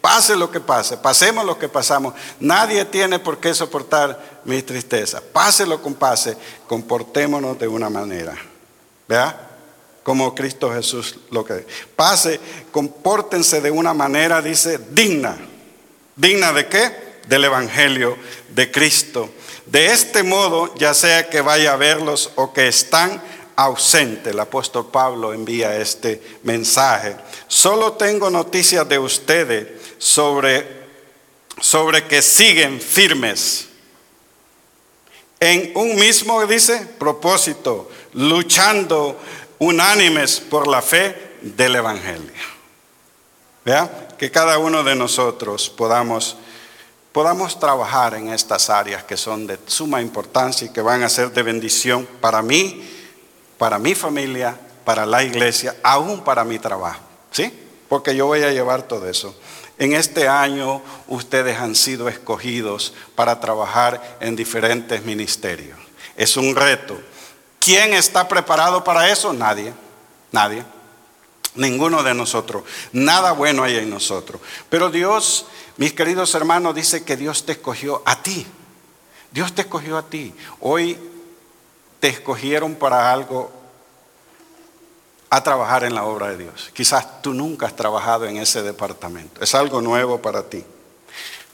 Pase 0.03 0.35
lo 0.35 0.51
que 0.51 0.59
pase, 0.59 0.97
pasemos 0.97 1.47
lo 1.47 1.57
que 1.57 1.69
pasamos. 1.69 2.15
Nadie 2.41 2.85
tiene 2.85 3.21
por 3.21 3.39
qué 3.39 3.55
soportar 3.55 4.41
mi 4.45 4.61
tristeza. 4.61 5.23
Pase 5.33 5.65
lo 5.65 5.81
que 5.81 5.91
pase, 5.93 6.37
comportémonos 6.67 7.57
de 7.57 7.69
una 7.69 7.89
manera. 7.89 8.37
¿Vea? 9.09 9.49
Como 10.03 10.35
Cristo 10.35 10.75
Jesús 10.75 11.21
lo 11.31 11.45
que. 11.45 11.65
Pase, 11.95 12.41
compórtense 12.73 13.61
de 13.61 13.71
una 13.71 13.95
manera, 13.95 14.43
dice, 14.43 14.81
digna. 14.91 15.39
¿Digna 16.17 16.53
de 16.53 16.67
qué? 16.67 17.21
Del 17.29 17.45
Evangelio 17.45 18.19
de 18.49 18.73
Cristo. 18.73 19.31
De 19.67 19.87
este 19.93 20.25
modo, 20.25 20.75
ya 20.75 20.95
sea 20.95 21.31
que 21.31 21.41
vaya 21.43 21.75
a 21.75 21.77
verlos 21.77 22.33
o 22.35 22.53
que 22.53 22.67
están 22.67 23.23
ausente. 23.57 24.31
El 24.31 24.41
apóstol 24.41 24.91
Pablo 24.91 25.33
envía 25.33 25.77
este 25.77 26.39
mensaje. 26.43 27.17
Solo 27.49 27.93
tengo 27.93 28.31
noticias 28.31 28.89
de 28.89 28.99
ustedes 28.99 29.69
sobre, 29.99 30.67
sobre 31.61 32.07
que 32.07 32.23
siguen 32.23 32.81
firmes 32.81 33.69
en 35.43 35.73
un 35.75 35.97
mismo, 35.97 36.47
dice, 36.47 36.87
propósito, 36.99 37.91
luchando 38.13 39.19
unánimes 39.59 40.39
por 40.39 40.69
la 40.69 40.81
fe 40.81 41.33
del 41.41 41.75
Evangelio. 41.75 42.31
¿Vea? 43.65 44.09
Que 44.17 44.31
cada 44.31 44.59
uno 44.59 44.85
de 44.85 44.95
nosotros 44.95 45.69
podamos, 45.69 46.37
podamos 47.11 47.59
trabajar 47.59 48.15
en 48.15 48.29
estas 48.33 48.71
áreas 48.71 49.03
que 49.03 49.17
son 49.17 49.49
de 49.49 49.59
suma 49.67 50.01
importancia 50.01 50.69
y 50.69 50.73
que 50.73 50.81
van 50.81 51.03
a 51.03 51.09
ser 51.09 51.33
de 51.33 51.43
bendición 51.43 52.07
para 52.21 52.41
mí 52.41 53.02
para 53.63 53.79
mi 53.79 53.95
familia, 53.95 54.59
para 54.85 55.07
la 55.07 55.23
iglesia, 55.23 55.77
aún 55.85 56.25
para 56.25 56.43
mi 56.43 56.59
trabajo. 56.59 56.99
¿Sí? 57.31 57.57
Porque 57.89 58.17
yo 58.17 58.27
voy 58.27 58.43
a 58.43 58.51
llevar 58.51 58.83
todo 58.89 59.09
eso. 59.09 59.39
En 59.79 59.93
este 59.93 60.27
año 60.27 60.83
ustedes 61.07 61.57
han 61.59 61.77
sido 61.77 62.09
escogidos 62.09 62.93
para 63.15 63.39
trabajar 63.39 64.19
en 64.19 64.35
diferentes 64.35 65.05
ministerios. 65.05 65.79
Es 66.17 66.37
un 66.37 66.57
reto. 66.57 67.01
¿Quién 67.61 67.95
está 67.95 68.27
preparado 68.27 68.83
para 68.83 69.09
eso? 69.13 69.33
Nadie. 69.33 69.73
Nadie. 70.33 70.65
Ninguno 71.55 72.03
de 72.03 72.15
nosotros. 72.15 72.65
Nada 72.91 73.31
bueno 73.31 73.63
hay 73.63 73.77
en 73.77 73.91
nosotros. 73.91 74.41
Pero 74.71 74.91
Dios, 74.91 75.47
mis 75.77 75.93
queridos 75.93 76.35
hermanos, 76.35 76.75
dice 76.75 77.05
que 77.05 77.17
Dios 77.17 77.47
te 77.47 77.53
escogió 77.53 78.03
a 78.07 78.25
ti. 78.25 78.45
Dios 79.31 79.55
te 79.55 79.63
escogió 79.63 79.99
a 79.99 80.03
ti. 80.03 80.35
Hoy 80.59 80.99
te 82.03 82.09
escogieron 82.09 82.75
para 82.75 83.13
algo 83.13 83.53
a 85.31 85.41
trabajar 85.41 85.85
en 85.85 85.95
la 85.95 86.03
obra 86.03 86.31
de 86.31 86.39
Dios. 86.39 86.73
Quizás 86.75 87.23
tú 87.23 87.33
nunca 87.33 87.67
has 87.67 87.77
trabajado 87.77 88.27
en 88.27 88.39
ese 88.39 88.61
departamento. 88.65 89.41
Es 89.41 89.55
algo 89.55 89.81
nuevo 89.81 90.21
para 90.21 90.43
ti. 90.43 90.65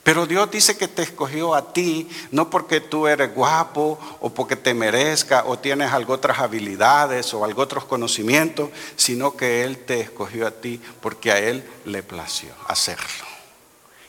Pero 0.02 0.24
Dios 0.24 0.50
dice 0.50 0.78
que 0.78 0.88
te 0.88 1.02
escogió 1.02 1.54
a 1.54 1.74
ti, 1.74 2.08
no 2.30 2.48
porque 2.48 2.80
tú 2.80 3.06
eres 3.06 3.34
guapo 3.34 3.98
o 4.20 4.30
porque 4.30 4.56
te 4.56 4.72
merezca 4.72 5.44
o 5.44 5.58
tienes 5.58 5.92
algo 5.92 6.14
otras 6.14 6.38
habilidades 6.38 7.34
o 7.34 7.44
algo 7.44 7.60
otros 7.60 7.84
conocimientos, 7.84 8.70
sino 8.96 9.36
que 9.36 9.64
Él 9.64 9.84
te 9.84 10.00
escogió 10.00 10.46
a 10.46 10.50
ti 10.50 10.80
porque 11.02 11.30
a 11.30 11.38
Él 11.38 11.62
le 11.84 12.02
plació 12.02 12.54
hacerlo. 12.68 13.26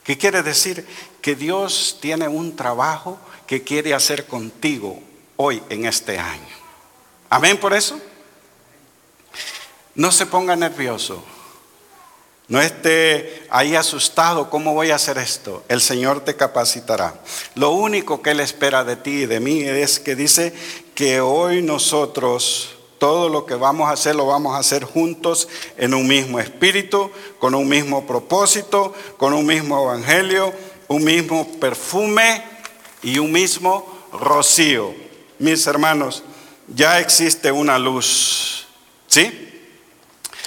¿Qué 0.06 0.18
quiere 0.18 0.42
decir? 0.42 0.88
Que 1.22 1.36
Dios 1.36 1.98
tiene 2.00 2.30
un 2.30 2.56
trabajo 2.56 3.20
que 3.46 3.62
quiere 3.62 3.94
hacer 3.94 4.26
contigo 4.26 5.04
hoy 5.42 5.64
en 5.70 5.86
este 5.86 6.20
año. 6.20 6.42
Amén 7.30 7.58
por 7.58 7.74
eso. 7.74 7.98
No 9.96 10.12
se 10.12 10.26
ponga 10.26 10.56
nervioso. 10.58 11.24
No 12.50 12.60
esté 12.60 13.48
ahí 13.50 13.74
asustado, 13.76 14.50
¿cómo 14.50 14.74
voy 14.74 14.92
a 14.92 14.96
hacer 14.96 15.18
esto? 15.18 15.64
El 15.70 15.80
Señor 15.80 16.26
te 16.26 16.36
capacitará. 16.36 17.14
Lo 17.56 17.70
único 17.70 18.22
que 18.22 18.32
Él 18.32 18.42
espera 18.42 18.84
de 18.84 18.98
ti 18.98 19.12
y 19.12 19.26
de 19.28 19.40
mí 19.40 19.62
es 19.62 20.00
que 20.00 20.16
dice 20.16 20.54
que 20.94 21.22
hoy 21.22 21.62
nosotros 21.62 22.76
todo 22.98 23.30
lo 23.30 23.46
que 23.46 23.56
vamos 23.56 23.88
a 23.88 23.94
hacer 23.94 24.16
lo 24.16 24.26
vamos 24.26 24.56
a 24.56 24.60
hacer 24.60 24.84
juntos 24.84 25.48
en 25.78 25.94
un 25.94 26.06
mismo 26.06 26.42
espíritu, 26.42 27.12
con 27.40 27.56
un 27.56 27.70
mismo 27.70 28.06
propósito, 28.06 28.94
con 29.16 29.32
un 29.34 29.46
mismo 29.46 29.82
evangelio, 29.84 30.52
un 30.90 31.06
mismo 31.06 31.48
perfume 31.62 32.44
y 33.02 33.20
un 33.20 33.32
mismo 33.32 33.88
rocío 34.12 35.09
mis 35.40 35.66
hermanos, 35.68 36.24
ya 36.68 37.00
existe 37.00 37.52
una 37.52 37.80
luz. 37.80 38.68
¿Sí? 39.08 39.48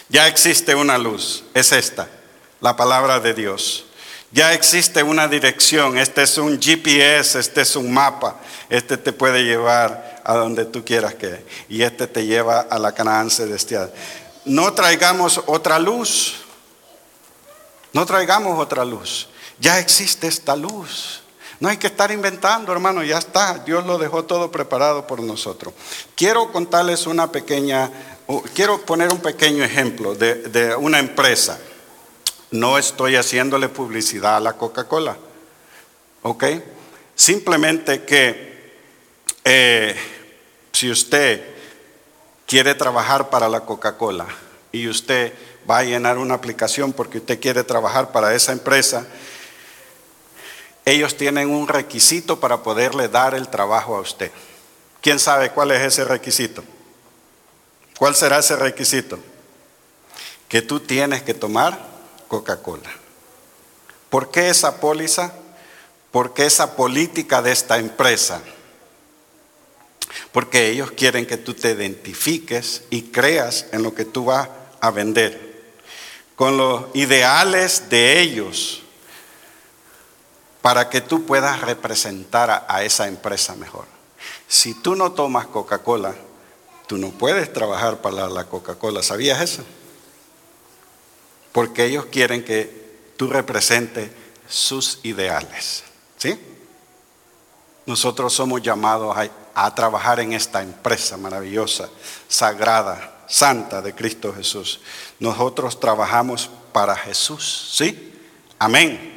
Ya 0.09 0.29
existe 0.29 0.75
una 0.75 0.99
luz. 0.99 1.45
Es 1.55 1.73
esta, 1.73 2.09
la 2.61 2.77
palabra 2.77 3.19
de 3.19 3.35
Dios. 3.35 3.87
Ya 4.33 4.55
existe 4.55 5.03
una 5.03 5.29
dirección, 5.29 5.99
este 5.99 6.23
es 6.23 6.39
un 6.39 6.59
GPS, 6.59 7.39
este 7.39 7.61
es 7.61 7.77
un 7.77 7.93
mapa, 7.93 8.41
este 8.71 8.97
te 8.97 9.13
puede 9.13 9.45
llevar 9.45 10.23
a 10.25 10.35
donde 10.35 10.65
tú 10.65 10.83
quieras 10.83 11.15
que, 11.15 11.45
y 11.69 11.83
este 11.83 12.07
te 12.07 12.25
lleva 12.25 12.61
a 12.61 12.79
la 12.79 12.93
Canaán 12.93 13.31
celestial. 13.31 13.93
No 14.47 14.73
traigamos 14.73 15.43
otra 15.45 15.79
luz, 15.79 16.37
no 17.93 18.07
traigamos 18.07 18.59
otra 18.59 18.87
luz, 18.87 19.29
ya 19.59 19.79
existe 19.79 20.29
esta 20.29 20.57
luz. 20.57 21.22
No 21.63 21.69
hay 21.69 21.77
que 21.77 21.87
estar 21.87 22.11
inventando, 22.11 22.73
hermano, 22.73 23.05
ya 23.05 23.19
está. 23.19 23.61
Dios 23.61 23.87
lo 23.87 23.97
dejó 23.97 24.25
todo 24.25 24.51
preparado 24.51 25.07
por 25.07 25.23
nosotros. 25.23 25.73
Quiero 26.17 26.51
contarles 26.51 27.07
una 27.07 27.31
pequeña, 27.31 27.89
quiero 28.53 28.85
poner 28.85 29.13
un 29.13 29.21
pequeño 29.21 29.63
ejemplo 29.63 30.17
de, 30.17 30.35
de 30.35 30.75
una 30.75 30.99
empresa. 30.99 31.61
No 32.51 32.79
estoy 32.79 33.15
haciéndole 33.15 33.69
publicidad 33.69 34.39
a 34.39 34.41
la 34.41 34.55
Coca-Cola. 34.55 35.17
¿Ok? 36.23 36.45
Simplemente 37.15 38.03
que 38.03 38.73
eh, 39.45 39.95
si 40.73 40.91
usted 40.91 41.45
quiere 42.45 42.75
trabajar 42.75 43.31
para 43.31 43.49
la 43.49 43.61
Coca-Cola 43.61 44.27
y 44.73 44.89
usted 44.89 45.33
va 45.71 45.79
a 45.79 45.85
llenar 45.85 46.19
una 46.19 46.35
aplicación 46.35 46.93
porque 46.93 47.19
usted 47.19 47.39
quiere 47.39 47.63
trabajar 47.63 48.11
para 48.11 48.35
esa 48.35 48.51
empresa, 48.51 49.07
ellos 50.85 51.17
tienen 51.17 51.51
un 51.51 51.69
requisito 51.69 52.41
para 52.41 52.63
poderle 52.63 53.09
dar 53.09 53.35
el 53.35 53.49
trabajo 53.49 53.97
a 53.97 54.01
usted. 54.01 54.31
¿Quién 55.01 55.19
sabe 55.19 55.51
cuál 55.51 55.71
es 55.71 55.83
ese 55.83 56.05
requisito? 56.05 56.65
¿Cuál 57.99 58.15
será 58.15 58.39
ese 58.39 58.57
requisito? 58.57 59.19
Que 60.49 60.63
tú 60.63 60.81
tienes 60.81 61.23
que 61.23 61.35
tomar 61.35 61.79
Coca-Cola. 62.29 62.91
¿Por 64.11 64.31
qué 64.31 64.49
esa 64.49 64.81
póliza? 64.81 65.33
¿Por 66.11 66.35
qué 66.35 66.47
esa 66.47 66.77
política 66.77 67.43
de 67.43 67.53
esta 67.53 67.79
empresa? 67.79 68.43
Porque 70.33 70.69
ellos 70.69 70.91
quieren 70.93 71.27
que 71.27 71.37
tú 71.37 71.55
te 71.55 71.71
identifiques 71.71 72.83
y 72.91 73.03
creas 73.03 73.67
en 73.73 73.83
lo 73.83 73.95
que 73.95 74.05
tú 74.05 74.27
vas 74.27 74.49
a 74.81 74.91
vender. 74.91 75.53
Con 76.37 76.57
los 76.57 76.87
ideales 76.95 77.89
de 77.89 78.21
ellos 78.21 78.82
para 80.63 80.89
que 80.89 81.01
tú 81.01 81.27
puedas 81.27 81.61
representar 81.61 82.65
a, 82.69 82.83
esa 82.83 83.09
empresa 83.09 83.55
mejor. 83.57 83.85
Si 84.49 84.75
tú 84.75 84.95
no 84.95 85.13
tomas 85.13 85.47
Coca-Cola, 85.49 86.15
tú 86.87 86.97
no 86.97 87.11
puedes 87.11 87.53
trabajar 87.53 88.01
para 88.01 88.29
la 88.29 88.45
Coca-Cola. 88.45 89.03
¿Sabías 89.03 89.41
eso? 89.41 89.63
porque 91.53 91.85
ellos 91.85 92.07
quieren 92.07 92.43
que 92.45 93.13
tú 93.17 93.29
representes 93.29 94.11
sus 94.49 94.99
ideales. 95.03 95.85
¿Sí? 96.17 96.39
Nosotros 97.87 98.33
somos 98.33 98.63
llamados 98.63 99.17
a, 99.17 99.29
a, 99.55 99.75
trabajar 99.75 100.21
en 100.21 100.33
esta 100.33 100.63
empresa 100.63 101.17
maravillosa, 101.17 101.89
sagrada, 102.29 103.25
santa 103.29 103.83
de 103.83 103.95
Cristo 103.95 104.33
Jesús. 104.35 104.81
Nosotros 105.19 105.79
trabajamos 105.79 106.49
para 106.73 106.97
Jesús. 106.97 107.71
¿Sí? 107.75 108.15
Amén. 108.59 109.12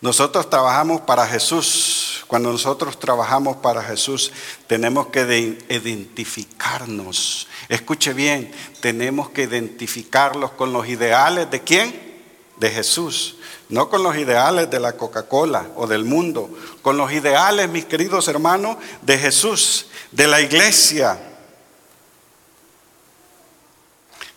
Nosotros 0.00 0.48
trabajamos 0.48 1.00
para 1.00 1.26
Jesús. 1.26 2.24
Cuando 2.28 2.52
nosotros 2.52 3.00
trabajamos 3.00 3.56
para 3.56 3.82
Jesús, 3.82 4.30
tenemos 4.66 5.08
que 5.08 5.58
identificarnos. 5.68 7.48
Escuche 7.68 8.12
bien, 8.12 8.52
tenemos 8.80 9.30
que 9.30 9.42
identificarlos 9.42 10.52
con 10.52 10.72
los 10.72 10.86
ideales 10.86 11.50
de 11.50 11.62
quién? 11.62 12.20
De 12.58 12.70
Jesús. 12.70 13.36
No 13.68 13.90
con 13.90 14.02
los 14.02 14.16
ideales 14.16 14.70
de 14.70 14.78
la 14.78 14.92
Coca-Cola 14.92 15.68
o 15.76 15.86
del 15.86 16.04
mundo, 16.04 16.48
con 16.80 16.96
los 16.96 17.12
ideales, 17.12 17.68
mis 17.68 17.84
queridos 17.84 18.28
hermanos, 18.28 18.78
de 19.02 19.18
Jesús, 19.18 19.88
de 20.12 20.26
la 20.26 20.40
iglesia. 20.40 21.18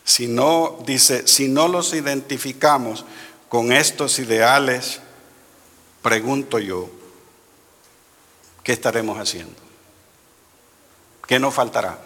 Si 0.04 0.26
no, 0.26 0.78
dice, 0.84 1.26
si 1.26 1.48
no 1.48 1.68
los 1.68 1.94
identificamos 1.94 3.06
con 3.48 3.72
estos 3.72 4.18
ideales, 4.18 5.00
pregunto 6.02 6.58
yo, 6.58 6.90
¿qué 8.62 8.72
estaremos 8.72 9.18
haciendo? 9.18 9.60
¿Qué 11.26 11.38
nos 11.38 11.54
faltará? 11.54 11.98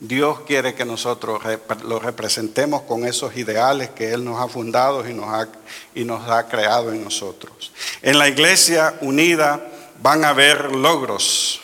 Dios 0.00 0.40
quiere 0.40 0.74
que 0.74 0.84
nosotros 0.84 1.42
lo 1.84 1.98
representemos 1.98 2.82
con 2.82 3.06
esos 3.06 3.36
ideales 3.36 3.90
que 3.90 4.12
Él 4.12 4.24
nos 4.24 4.40
ha 4.40 4.48
fundado 4.48 5.08
y 5.08 5.14
nos 5.14 5.26
ha, 5.26 5.48
y 5.94 6.04
nos 6.04 6.28
ha 6.28 6.46
creado 6.48 6.92
en 6.92 7.02
nosotros. 7.02 7.72
En 8.02 8.18
la 8.18 8.28
iglesia 8.28 8.94
unida 9.00 9.60
van 10.00 10.24
a 10.24 10.30
haber 10.30 10.74
logros, 10.74 11.60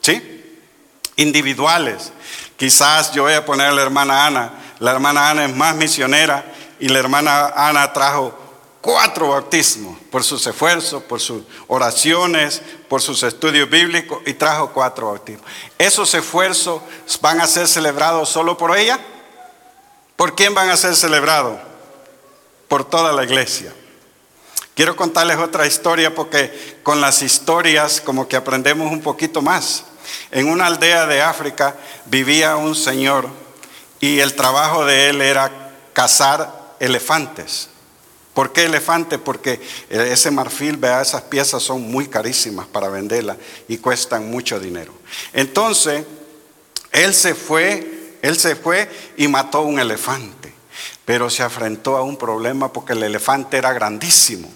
¿sí? 0.00 0.60
Individuales. 1.16 2.12
Quizás 2.56 3.12
yo 3.12 3.24
voy 3.24 3.32
a 3.32 3.44
poner 3.44 3.68
a 3.68 3.72
la 3.72 3.82
hermana 3.82 4.26
Ana. 4.26 4.52
La 4.78 4.92
hermana 4.92 5.30
Ana 5.30 5.46
es 5.46 5.56
más 5.56 5.74
misionera 5.74 6.44
y 6.78 6.88
la 6.88 6.98
hermana 6.98 7.48
Ana 7.56 7.92
trajo 7.92 8.38
cuatro 8.80 9.28
bautismos 9.28 9.98
por 10.10 10.24
sus 10.24 10.46
esfuerzos, 10.46 11.02
por 11.02 11.20
sus 11.20 11.42
oraciones, 11.68 12.62
por 12.88 13.02
sus 13.02 13.22
estudios 13.22 13.68
bíblicos 13.68 14.20
y 14.26 14.34
trajo 14.34 14.72
cuatro 14.72 15.08
bautismos. 15.08 15.46
¿Esos 15.78 16.14
esfuerzos 16.14 16.82
van 17.20 17.40
a 17.40 17.46
ser 17.46 17.68
celebrados 17.68 18.28
solo 18.28 18.56
por 18.56 18.76
ella? 18.76 18.98
¿Por 20.16 20.34
quién 20.34 20.54
van 20.54 20.70
a 20.70 20.76
ser 20.76 20.96
celebrados? 20.96 21.58
Por 22.68 22.84
toda 22.84 23.12
la 23.12 23.24
iglesia. 23.24 23.72
Quiero 24.74 24.96
contarles 24.96 25.38
otra 25.38 25.66
historia 25.66 26.14
porque 26.14 26.78
con 26.82 27.00
las 27.00 27.22
historias 27.22 28.00
como 28.00 28.28
que 28.28 28.36
aprendemos 28.36 28.90
un 28.90 29.02
poquito 29.02 29.42
más. 29.42 29.84
En 30.30 30.48
una 30.48 30.66
aldea 30.66 31.06
de 31.06 31.20
África 31.20 31.76
vivía 32.06 32.56
un 32.56 32.74
señor 32.74 33.28
y 34.00 34.20
el 34.20 34.34
trabajo 34.34 34.84
de 34.84 35.10
él 35.10 35.20
era 35.20 35.72
cazar 35.92 36.74
elefantes. 36.80 37.68
¿Por 38.34 38.52
qué 38.52 38.64
elefante? 38.64 39.18
Porque 39.18 39.60
ese 39.88 40.30
marfil, 40.30 40.76
vea, 40.76 41.02
esas 41.02 41.22
piezas 41.22 41.62
son 41.62 41.82
muy 41.90 42.06
carísimas 42.06 42.66
para 42.66 42.88
venderlas 42.88 43.36
y 43.68 43.78
cuestan 43.78 44.30
mucho 44.30 44.60
dinero. 44.60 44.92
Entonces, 45.32 46.04
él 46.92 47.12
se 47.12 47.34
fue, 47.34 48.16
él 48.22 48.36
se 48.36 48.54
fue 48.54 48.88
y 49.16 49.26
mató 49.28 49.62
un 49.62 49.80
elefante, 49.80 50.54
pero 51.04 51.28
se 51.28 51.42
enfrentó 51.42 51.96
a 51.96 52.02
un 52.02 52.16
problema 52.16 52.72
porque 52.72 52.92
el 52.92 53.02
elefante 53.02 53.56
era 53.56 53.72
grandísimo. 53.72 54.48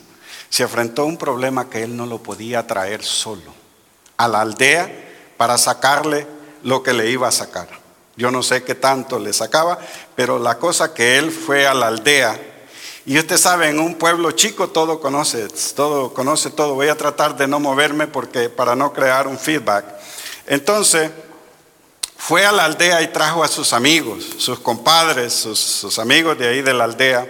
Se 0.49 0.63
enfrentó 0.63 1.03
a 1.03 1.07
un 1.07 1.17
problema 1.17 1.69
que 1.69 1.83
él 1.83 1.97
no 1.97 2.07
lo 2.07 2.23
podía 2.23 2.67
traer 2.67 3.03
solo 3.03 3.53
a 4.17 4.29
la 4.29 4.41
aldea 4.41 4.89
para 5.37 5.59
sacarle 5.59 6.29
lo 6.63 6.85
que 6.85 6.93
le 6.93 7.11
iba 7.11 7.27
a 7.27 7.33
sacar. 7.33 7.69
Yo 8.17 8.31
no 8.31 8.45
sé 8.45 8.63
qué 8.63 8.77
tanto 8.77 9.19
le 9.19 9.33
sacaba, 9.33 9.79
pero 10.15 10.39
la 10.39 10.59
cosa 10.59 10.95
que 10.95 11.19
él 11.19 11.33
fue 11.33 11.67
a 11.67 11.75
la 11.75 11.89
aldea 11.89 12.54
y 13.07 13.19
usted 13.19 13.37
sabe, 13.37 13.69
en 13.69 13.81
un 13.81 13.97
pueblo 13.97 14.31
chico 14.33 14.69
todo 14.69 14.99
conoce, 14.99 15.49
todo 15.77 16.15
conoce 16.15 16.51
todo. 16.51 16.75
Voy 16.75 16.89
a 16.89 16.97
tratar 16.97 17.37
de 17.37 17.47
no 17.47 17.61
moverme 17.61 18.07
porque 18.07 18.49
para 18.49 18.75
no 18.75 18.95
crear 18.95 19.29
un 19.29 19.39
feedback. 19.39 19.85
Entonces, 20.47 21.11
fue 22.17 22.47
a 22.47 22.53
la 22.53 22.65
aldea 22.65 23.03
y 23.03 23.09
trajo 23.09 23.45
a 23.45 23.49
sus 23.49 23.75
amigos, 23.75 24.25
sus 24.39 24.59
compadres, 24.59 25.35
sus, 25.35 25.99
amigos 25.99 26.39
de 26.39 26.49
ahí 26.49 26.63
de 26.63 26.73
la 26.73 26.85
aldea, 26.85 27.27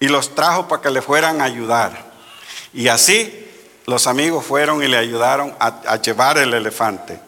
y 0.00 0.08
los 0.08 0.34
trajo 0.34 0.66
para 0.66 0.82
que 0.82 0.90
le 0.90 1.00
fueran 1.00 1.40
a 1.40 1.44
ayudar. 1.44 2.10
Y 2.72 2.88
así 2.88 3.46
los 3.86 4.08
amigos 4.08 4.44
fueron 4.44 4.82
y 4.82 4.88
le 4.88 4.96
ayudaron 4.96 5.54
a, 5.60 5.80
a 5.86 6.02
llevar 6.02 6.38
el 6.38 6.52
elefante. 6.52 7.20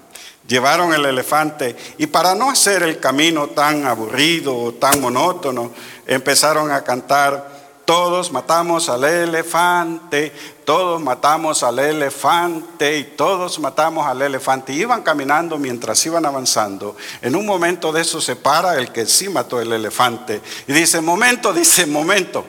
Llevaron 0.48 0.92
el 0.92 1.06
elefante 1.06 1.76
y 1.98 2.08
para 2.08 2.34
no 2.34 2.50
hacer 2.50 2.82
el 2.82 2.98
camino 2.98 3.46
tan 3.46 3.86
aburrido 3.86 4.56
o 4.56 4.74
tan 4.74 5.00
monótono, 5.00 5.72
empezaron 6.08 6.72
a 6.72 6.82
cantar 6.82 7.49
todos 7.90 8.30
matamos 8.30 8.88
al 8.88 9.02
elefante, 9.02 10.32
todos 10.64 11.02
matamos 11.02 11.64
al 11.64 11.80
elefante 11.80 12.98
y 12.98 13.02
todos 13.02 13.58
matamos 13.58 14.06
al 14.06 14.22
elefante. 14.22 14.72
Y 14.72 14.82
iban 14.82 15.02
caminando 15.02 15.58
mientras 15.58 16.06
iban 16.06 16.24
avanzando. 16.24 16.96
En 17.20 17.34
un 17.34 17.44
momento 17.44 17.90
de 17.90 18.02
eso 18.02 18.20
se 18.20 18.36
para 18.36 18.78
el 18.78 18.92
que 18.92 19.06
sí 19.06 19.28
mató 19.28 19.60
el 19.60 19.72
elefante 19.72 20.40
y 20.68 20.72
dice, 20.72 21.00
momento, 21.00 21.52
dice, 21.52 21.84
momento. 21.84 22.44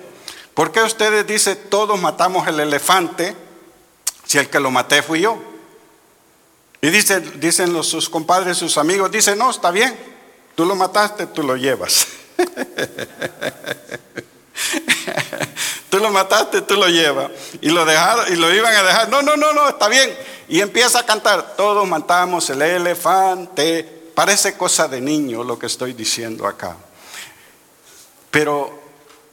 ¿Por 0.54 0.72
qué 0.72 0.84
ustedes 0.84 1.26
dicen 1.26 1.58
todos 1.72 2.00
matamos 2.00 2.48
el 2.48 2.60
elefante 2.60 3.36
si 4.24 4.38
el 4.38 4.48
que 4.48 4.60
lo 4.60 4.70
maté 4.70 5.02
fui 5.02 5.22
yo? 5.22 5.42
Y 6.82 6.92
dicen, 6.92 7.40
dicen 7.40 7.74
los, 7.74 7.88
sus 7.88 8.10
compadres, 8.10 8.58
sus 8.58 8.78
amigos, 8.78 9.10
dicen, 9.10 9.40
no, 9.40 9.50
está 9.50 9.72
bien, 9.72 9.98
tú 10.54 10.66
lo 10.66 10.76
mataste, 10.76 11.26
tú 11.26 11.42
lo 11.42 11.56
llevas. 11.56 12.06
lo 16.02 16.12
mataste, 16.12 16.62
tú 16.62 16.76
lo 16.76 16.88
llevas. 16.88 17.32
Y 17.62 17.70
lo 17.70 17.86
dejaron, 17.86 18.32
y 18.32 18.36
lo 18.36 18.54
iban 18.54 18.76
a 18.76 18.84
dejar. 18.84 19.10
No, 19.10 19.22
no, 19.22 19.38
no, 19.38 19.54
no, 19.54 19.70
está 19.70 19.88
bien. 19.88 20.14
Y 20.48 20.60
empieza 20.60 21.00
a 21.00 21.06
cantar. 21.06 21.56
Todos 21.56 21.88
matamos 21.88 22.50
el 22.50 22.62
elefante. 22.62 23.84
Parece 24.14 24.58
cosa 24.58 24.88
de 24.88 25.00
niño 25.00 25.44
lo 25.44 25.58
que 25.58 25.68
estoy 25.68 25.94
diciendo 25.94 26.46
acá. 26.46 26.76
Pero 28.30 28.82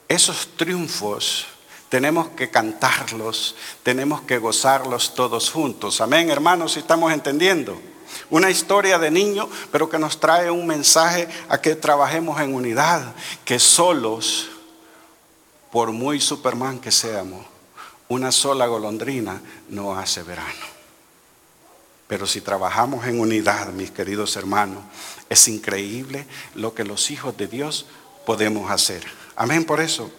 esos 0.09 0.49
triunfos 0.57 1.47
tenemos 1.89 2.29
que 2.31 2.51
cantarlos, 2.51 3.55
tenemos 3.83 4.23
que 4.23 4.39
gozarlos 4.39 5.15
todos 5.15 5.51
juntos. 5.51 6.01
Amén, 6.01 6.31
hermanos, 6.31 6.73
si 6.73 6.81
estamos 6.81 7.13
entendiendo. 7.13 7.81
Una 8.31 8.51
historia 8.51 8.99
de 8.99 9.11
niño, 9.11 9.49
pero 9.71 9.89
que 9.89 9.99
nos 9.99 10.19
trae 10.19 10.51
un 10.51 10.67
mensaje 10.67 11.29
a 11.49 11.61
que 11.61 11.77
trabajemos 11.77 12.41
en 12.41 12.55
unidad, 12.55 13.15
que 13.45 13.59
solos, 13.59 14.49
por 15.71 15.93
muy 15.93 16.21
Superman 16.21 16.79
que 16.79 16.91
seamos, 16.91 17.45
una 18.09 18.33
sola 18.33 18.67
golondrina 18.67 19.41
no 19.69 19.97
hace 19.97 20.23
verano. 20.23 20.79
Pero 22.07 22.27
si 22.27 22.41
trabajamos 22.41 23.07
en 23.07 23.21
unidad, 23.21 23.69
mis 23.69 23.91
queridos 23.91 24.35
hermanos, 24.37 24.83
es 25.29 25.47
increíble 25.47 26.27
lo 26.55 26.75
que 26.75 26.85
los 26.85 27.11
hijos 27.11 27.37
de 27.37 27.47
Dios 27.47 27.87
podemos 28.25 28.71
hacer. 28.71 29.05
Amén 29.37 29.65
por 29.65 29.81
eso. 29.81 30.11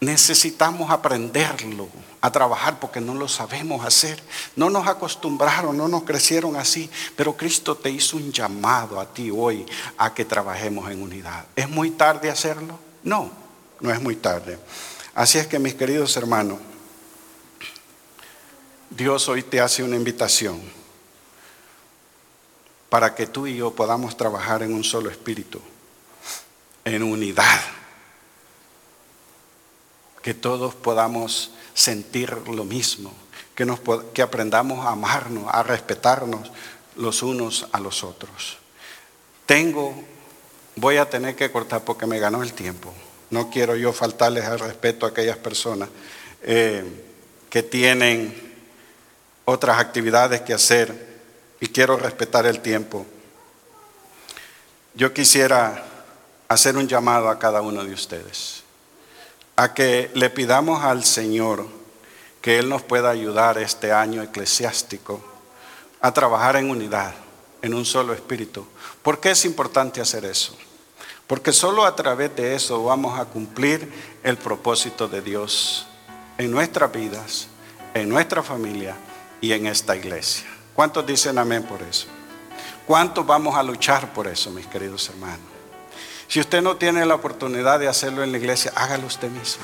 Necesitamos 0.00 0.90
aprenderlo 0.90 1.88
a 2.20 2.30
trabajar 2.30 2.78
porque 2.78 3.00
no 3.00 3.14
lo 3.14 3.28
sabemos 3.28 3.84
hacer. 3.84 4.22
No 4.54 4.70
nos 4.70 4.86
acostumbraron, 4.86 5.76
no 5.76 5.88
nos 5.88 6.04
crecieron 6.04 6.56
así, 6.56 6.88
pero 7.16 7.36
Cristo 7.36 7.76
te 7.76 7.90
hizo 7.90 8.16
un 8.16 8.32
llamado 8.32 9.00
a 9.00 9.12
ti 9.12 9.30
hoy 9.30 9.66
a 9.98 10.14
que 10.14 10.24
trabajemos 10.24 10.90
en 10.90 11.02
unidad. 11.02 11.44
¿Es 11.56 11.68
muy 11.68 11.90
tarde 11.90 12.30
hacerlo? 12.30 12.78
No, 13.02 13.30
no 13.80 13.92
es 13.92 14.00
muy 14.00 14.16
tarde. 14.16 14.58
Así 15.14 15.38
es 15.38 15.46
que 15.46 15.58
mis 15.58 15.74
queridos 15.74 16.16
hermanos, 16.16 16.58
Dios 18.90 19.28
hoy 19.28 19.42
te 19.42 19.60
hace 19.60 19.82
una 19.82 19.96
invitación 19.96 20.60
para 22.88 23.14
que 23.14 23.26
tú 23.26 23.46
y 23.46 23.56
yo 23.56 23.72
podamos 23.72 24.16
trabajar 24.16 24.62
en 24.62 24.74
un 24.74 24.82
solo 24.82 25.10
espíritu, 25.10 25.60
en 26.84 27.02
unidad, 27.02 27.60
que 30.22 30.34
todos 30.34 30.74
podamos 30.74 31.52
sentir 31.72 32.36
lo 32.48 32.64
mismo, 32.64 33.12
que, 33.54 33.64
nos, 33.64 33.80
que 34.12 34.22
aprendamos 34.22 34.84
a 34.84 34.90
amarnos, 34.90 35.44
a 35.48 35.62
respetarnos 35.62 36.50
los 36.96 37.22
unos 37.22 37.68
a 37.72 37.80
los 37.80 38.02
otros. 38.02 38.58
Tengo, 39.46 39.94
voy 40.76 40.96
a 40.96 41.08
tener 41.08 41.36
que 41.36 41.50
cortar 41.50 41.84
porque 41.84 42.06
me 42.06 42.18
ganó 42.18 42.42
el 42.42 42.52
tiempo. 42.52 42.92
No 43.30 43.48
quiero 43.50 43.76
yo 43.76 43.92
faltarles 43.92 44.44
al 44.44 44.58
respeto 44.58 45.06
a 45.06 45.10
aquellas 45.10 45.36
personas 45.36 45.88
eh, 46.42 46.84
que 47.48 47.62
tienen 47.62 48.34
otras 49.44 49.78
actividades 49.78 50.40
que 50.42 50.52
hacer 50.52 51.08
y 51.60 51.68
quiero 51.68 51.96
respetar 51.96 52.46
el 52.46 52.60
tiempo. 52.60 53.06
Yo 54.94 55.12
quisiera 55.12 55.84
hacer 56.48 56.76
un 56.76 56.88
llamado 56.88 57.28
a 57.28 57.38
cada 57.38 57.62
uno 57.62 57.84
de 57.84 57.92
ustedes, 57.92 58.64
a 59.56 59.72
que 59.74 60.10
le 60.14 60.30
pidamos 60.30 60.82
al 60.82 61.04
Señor 61.04 61.66
que 62.40 62.58
Él 62.58 62.68
nos 62.68 62.82
pueda 62.82 63.10
ayudar 63.10 63.58
este 63.58 63.92
año 63.92 64.22
eclesiástico 64.22 65.22
a 66.00 66.12
trabajar 66.12 66.56
en 66.56 66.70
unidad, 66.70 67.14
en 67.62 67.74
un 67.74 67.84
solo 67.84 68.14
espíritu. 68.14 68.66
¿Por 69.02 69.20
qué 69.20 69.32
es 69.32 69.44
importante 69.44 70.00
hacer 70.00 70.24
eso? 70.24 70.56
Porque 71.30 71.52
solo 71.52 71.86
a 71.86 71.94
través 71.94 72.34
de 72.34 72.56
eso 72.56 72.82
vamos 72.82 73.16
a 73.16 73.24
cumplir 73.24 73.88
el 74.24 74.36
propósito 74.36 75.06
de 75.06 75.22
Dios 75.22 75.86
en 76.38 76.50
nuestras 76.50 76.90
vidas, 76.90 77.46
en 77.94 78.08
nuestra 78.08 78.42
familia 78.42 78.96
y 79.40 79.52
en 79.52 79.68
esta 79.68 79.94
iglesia. 79.94 80.48
¿Cuántos 80.74 81.06
dicen 81.06 81.38
amén 81.38 81.62
por 81.62 81.82
eso? 81.82 82.08
¿Cuántos 82.84 83.24
vamos 83.24 83.54
a 83.54 83.62
luchar 83.62 84.12
por 84.12 84.26
eso, 84.26 84.50
mis 84.50 84.66
queridos 84.66 85.08
hermanos? 85.08 85.38
Si 86.26 86.40
usted 86.40 86.62
no 86.62 86.76
tiene 86.76 87.06
la 87.06 87.14
oportunidad 87.14 87.78
de 87.78 87.86
hacerlo 87.86 88.24
en 88.24 88.32
la 88.32 88.38
iglesia, 88.38 88.72
hágalo 88.74 89.06
usted 89.06 89.30
mismo. 89.30 89.62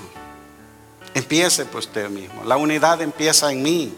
Empiece 1.14 1.64
por 1.64 1.80
usted 1.80 2.08
mismo. 2.08 2.44
La 2.44 2.56
unidad 2.58 3.02
empieza 3.02 3.50
en 3.50 3.64
mí. 3.64 3.92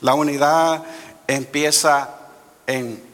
La 0.00 0.14
unidad 0.14 0.84
empieza 1.26 2.16
en, 2.66 3.04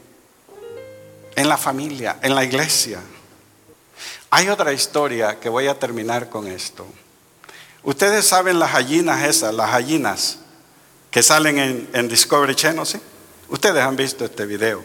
en 1.35 1.49
la 1.49 1.57
familia, 1.57 2.19
en 2.23 2.37
la 2.37 2.45
iglesia. 2.45 3.01
Hay 4.31 4.49
otra 4.49 4.73
historia 4.73 5.39
que 5.39 5.49
voy 5.49 5.69
a 5.69 5.79
terminar 5.79 6.29
con 6.29 6.47
esto. 6.47 6.87
Ustedes 7.83 8.27
saben 8.27 8.59
las 8.59 8.73
gallinas 8.73 9.23
esas, 9.25 9.55
las 9.55 9.71
gallinas 9.71 10.39
que 11.11 11.23
salen 11.23 11.89
en, 11.93 12.09
Discovery 12.09 12.55
Channel, 12.55 12.85
¿sí? 12.85 13.01
Ustedes 13.49 13.83
han 13.83 13.95
visto 13.97 14.25
este 14.25 14.45
video. 14.45 14.85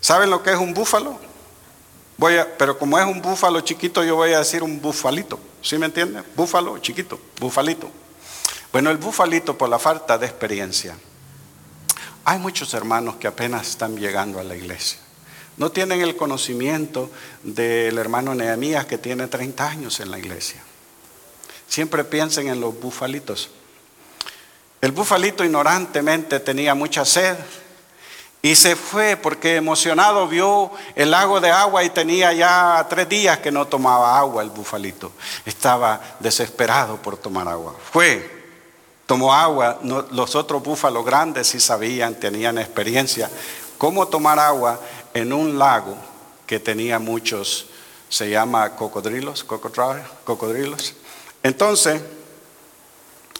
¿Saben 0.00 0.30
lo 0.30 0.42
que 0.42 0.52
es 0.52 0.56
un 0.56 0.72
búfalo? 0.72 1.20
Voy 2.16 2.36
a, 2.36 2.56
pero 2.56 2.78
como 2.78 2.98
es 2.98 3.04
un 3.04 3.20
búfalo 3.20 3.60
chiquito, 3.60 4.02
yo 4.02 4.16
voy 4.16 4.32
a 4.32 4.38
decir 4.38 4.62
un 4.62 4.80
bufalito. 4.80 5.38
¿Sí 5.62 5.76
me 5.76 5.86
entienden? 5.86 6.24
Búfalo 6.34 6.78
chiquito, 6.78 7.20
bufalito. 7.38 7.90
Bueno, 8.72 8.90
el 8.90 8.96
bufalito 8.96 9.56
por 9.56 9.68
la 9.68 9.78
falta 9.78 10.16
de 10.18 10.26
experiencia. 10.26 10.96
Hay 12.24 12.38
muchos 12.38 12.72
hermanos 12.74 13.16
que 13.16 13.26
apenas 13.26 13.68
están 13.68 13.96
llegando 13.96 14.40
a 14.40 14.44
la 14.44 14.56
iglesia. 14.56 14.98
No 15.58 15.72
tienen 15.72 16.00
el 16.00 16.16
conocimiento 16.16 17.10
del 17.42 17.98
hermano 17.98 18.34
Nehemías 18.34 18.86
que 18.86 18.96
tiene 18.96 19.26
30 19.26 19.68
años 19.68 19.98
en 19.98 20.10
la 20.10 20.18
iglesia. 20.18 20.62
Siempre 21.66 22.04
piensen 22.04 22.48
en 22.48 22.60
los 22.60 22.78
bufalitos. 22.78 23.50
El 24.80 24.92
bufalito 24.92 25.44
ignorantemente 25.44 26.38
tenía 26.38 26.76
mucha 26.76 27.04
sed 27.04 27.36
y 28.40 28.54
se 28.54 28.76
fue 28.76 29.16
porque 29.16 29.56
emocionado 29.56 30.28
vio 30.28 30.70
el 30.94 31.10
lago 31.10 31.40
de 31.40 31.50
agua 31.50 31.82
y 31.82 31.90
tenía 31.90 32.32
ya 32.32 32.86
tres 32.88 33.08
días 33.08 33.38
que 33.38 33.50
no 33.50 33.66
tomaba 33.66 34.16
agua 34.16 34.44
el 34.44 34.50
bufalito. 34.50 35.10
Estaba 35.44 36.00
desesperado 36.20 37.02
por 37.02 37.16
tomar 37.16 37.48
agua. 37.48 37.74
Fue, 37.92 38.46
tomó 39.06 39.34
agua. 39.34 39.80
los 39.82 40.36
otros 40.36 40.62
búfalos 40.62 41.04
grandes 41.04 41.48
sí 41.48 41.58
sabían, 41.58 42.14
tenían 42.14 42.58
experiencia 42.58 43.28
cómo 43.78 44.08
tomar 44.08 44.38
agua 44.38 44.78
en 45.18 45.32
un 45.32 45.58
lago 45.58 45.96
que 46.46 46.58
tenía 46.58 46.98
muchos, 46.98 47.66
se 48.08 48.30
llama 48.30 48.74
cocodrilos, 48.74 49.44
cocodrilos. 49.44 50.94
Entonces, 51.42 52.00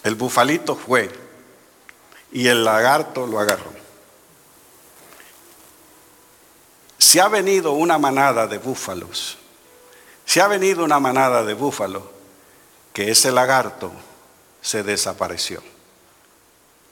el 0.05 0.15
bufalito 0.15 0.77
fue 0.77 1.11
y 2.31 2.49
el 2.49 2.65
lagarto 2.65 3.27
lo 3.27 3.41
agarró. 3.41 3.73
Si 6.99 7.19
ha 7.19 7.29
venido 7.29 7.73
una 7.73 7.99
manada 7.99 8.47
de 8.47 8.59
búfalos, 8.59 9.39
si 10.27 10.41
ha 10.41 10.49
venido 10.49 10.85
una 10.85 11.01
manada 11.01 11.43
de 11.43 11.55
búfalos, 11.55 12.03
que 12.93 13.11
ese 13.11 13.31
lagarto 13.31 13.93
se 14.61 14.83
desapareció. 14.83 15.63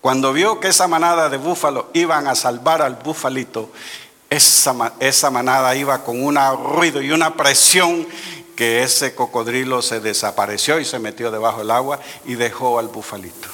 Cuando 0.00 0.32
vio 0.32 0.60
que 0.60 0.68
esa 0.68 0.86
manada 0.86 1.28
de 1.28 1.36
búfalos 1.36 1.86
iban 1.92 2.28
a 2.28 2.34
salvar 2.34 2.80
al 2.80 2.94
búfalito, 2.94 3.70
esa, 4.30 4.94
esa 5.00 5.30
manada 5.30 5.74
iba 5.76 6.04
con 6.04 6.22
un 6.22 6.36
ruido 6.36 7.00
y 7.00 7.12
una 7.12 7.36
presión 7.36 8.06
que 8.56 8.82
ese 8.82 9.14
cocodrilo 9.14 9.82
se 9.82 10.00
desapareció 10.00 10.80
y 10.80 10.84
se 10.84 10.98
metió 10.98 11.30
debajo 11.30 11.58
del 11.58 11.70
agua 11.70 12.00
y 12.24 12.34
dejó 12.34 12.78
al 12.78 12.88
bufalito. 12.88 13.48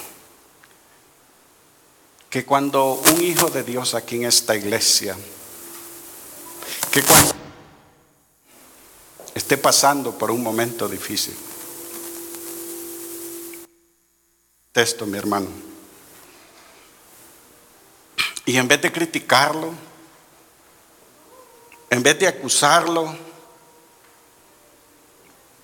Que 2.31 2.47
cuando 2.47 2.95
un 2.95 3.23
hijo 3.23 3.51
de 3.51 3.65
Dios 3.65 3.95
aquí 3.95 4.17
en 4.17 4.25
esta 4.25 4.57
iglesia, 4.57 5.17
que 6.91 7.03
cuando 7.03 7.35
esté 9.35 9.59
pasando 9.59 10.17
por 10.17 10.31
un 10.31 10.43
momento 10.43 10.89
difícil, 10.89 11.37
texto 14.71 15.05
mi 15.05 15.19
hermano, 15.19 15.49
y 18.47 18.57
en 18.57 18.69
vez 18.69 18.81
de 18.81 18.93
criticarlo, 18.93 19.75
en 21.93 22.03
vez 22.03 22.19
de 22.19 22.27
acusarlo, 22.27 23.15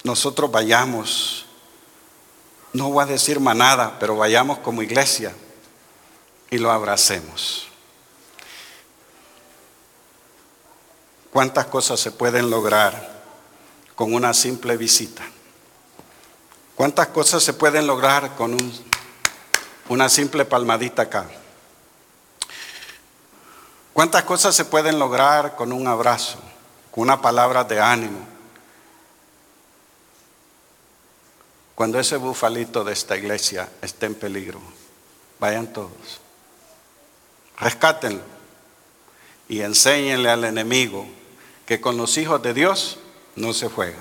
nosotros 0.05 0.51
vayamos, 0.51 1.47
no 2.75 2.91
voy 2.91 3.05
a 3.05 3.07
decir 3.07 3.41
manada, 3.41 3.99
pero 3.99 4.15
vayamos 4.15 4.59
como 4.59 4.83
iglesia 4.83 5.35
y 6.51 6.59
lo 6.59 6.71
abracemos. 6.71 7.69
¿Cuántas 11.33 11.65
cosas 11.65 11.99
se 11.99 12.13
pueden 12.13 12.51
lograr 12.51 13.23
con 13.95 14.13
una 14.13 14.35
simple 14.35 14.77
visita? 14.77 15.25
¿Cuántas 16.77 17.07
cosas 17.07 17.43
se 17.43 17.55
pueden 17.55 17.87
lograr 17.87 18.37
con 18.37 18.55
una 19.89 20.11
simple 20.11 20.45
palmadita 20.45 21.03
acá? 21.05 21.38
¿Cuántas 23.99 24.23
cosas 24.23 24.55
se 24.55 24.65
pueden 24.65 24.97
lograr 25.01 25.57
con 25.57 25.73
un 25.73 25.89
abrazo, 25.89 26.39
con 26.93 27.03
una 27.03 27.21
palabra 27.21 27.65
de 27.65 27.81
ánimo? 27.81 28.21
Cuando 31.75 31.99
ese 31.99 32.17
bufalito 32.17 32.85
de 32.85 32.93
esta 32.93 33.17
iglesia 33.17 33.69
esté 33.83 34.07
en 34.07 34.15
peligro, 34.15 34.61
vayan 35.41 35.73
todos 35.73 36.21
rescátenlo 37.59 38.21
y 39.49 39.63
enséñenle 39.63 40.31
al 40.31 40.45
enemigo 40.45 41.05
que 41.67 41.81
con 41.81 41.97
los 41.97 42.19
hijos 42.19 42.41
de 42.41 42.55
Dios 42.55 43.01
no 43.35 43.53
se 43.53 43.69
juega. 43.69 43.99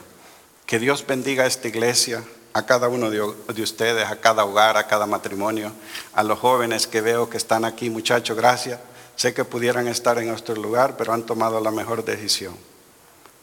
Que 0.67 0.77
Dios 0.77 1.07
bendiga 1.07 1.45
a 1.45 1.47
esta 1.47 1.69
iglesia, 1.69 2.23
a 2.53 2.67
cada 2.67 2.87
uno 2.87 3.09
de, 3.09 3.33
de 3.51 3.61
ustedes, 3.63 4.07
a 4.07 4.17
cada 4.17 4.45
hogar, 4.45 4.77
a 4.77 4.85
cada 4.85 5.07
matrimonio, 5.07 5.71
a 6.13 6.21
los 6.21 6.37
jóvenes 6.37 6.85
que 6.85 7.01
veo 7.01 7.31
que 7.31 7.37
están 7.37 7.65
aquí, 7.65 7.89
muchachos, 7.89 8.37
gracias. 8.37 8.79
Sé 9.17 9.33
que 9.33 9.43
pudieran 9.43 9.87
estar 9.87 10.19
en 10.19 10.27
nuestro 10.27 10.55
lugar, 10.55 10.95
pero 10.95 11.11
han 11.11 11.23
tomado 11.23 11.59
la 11.59 11.71
mejor 11.71 12.05
decisión. 12.05 12.55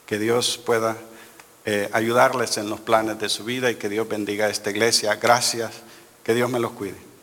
Que 0.06 0.20
Dios 0.20 0.56
pueda 0.56 0.96
eh, 1.66 1.90
ayudarles 1.92 2.56
en 2.58 2.70
los 2.70 2.78
planes 2.78 3.18
de 3.18 3.28
su 3.28 3.44
vida 3.44 3.70
y 3.72 3.74
que 3.74 3.88
Dios 3.88 4.08
bendiga 4.08 4.46
a 4.46 4.50
esta 4.50 4.70
iglesia. 4.70 5.16
Gracias. 5.16 5.72
Que 6.22 6.32
Dios 6.32 6.48
me 6.48 6.60
los 6.60 6.72
cuide. 6.72 7.13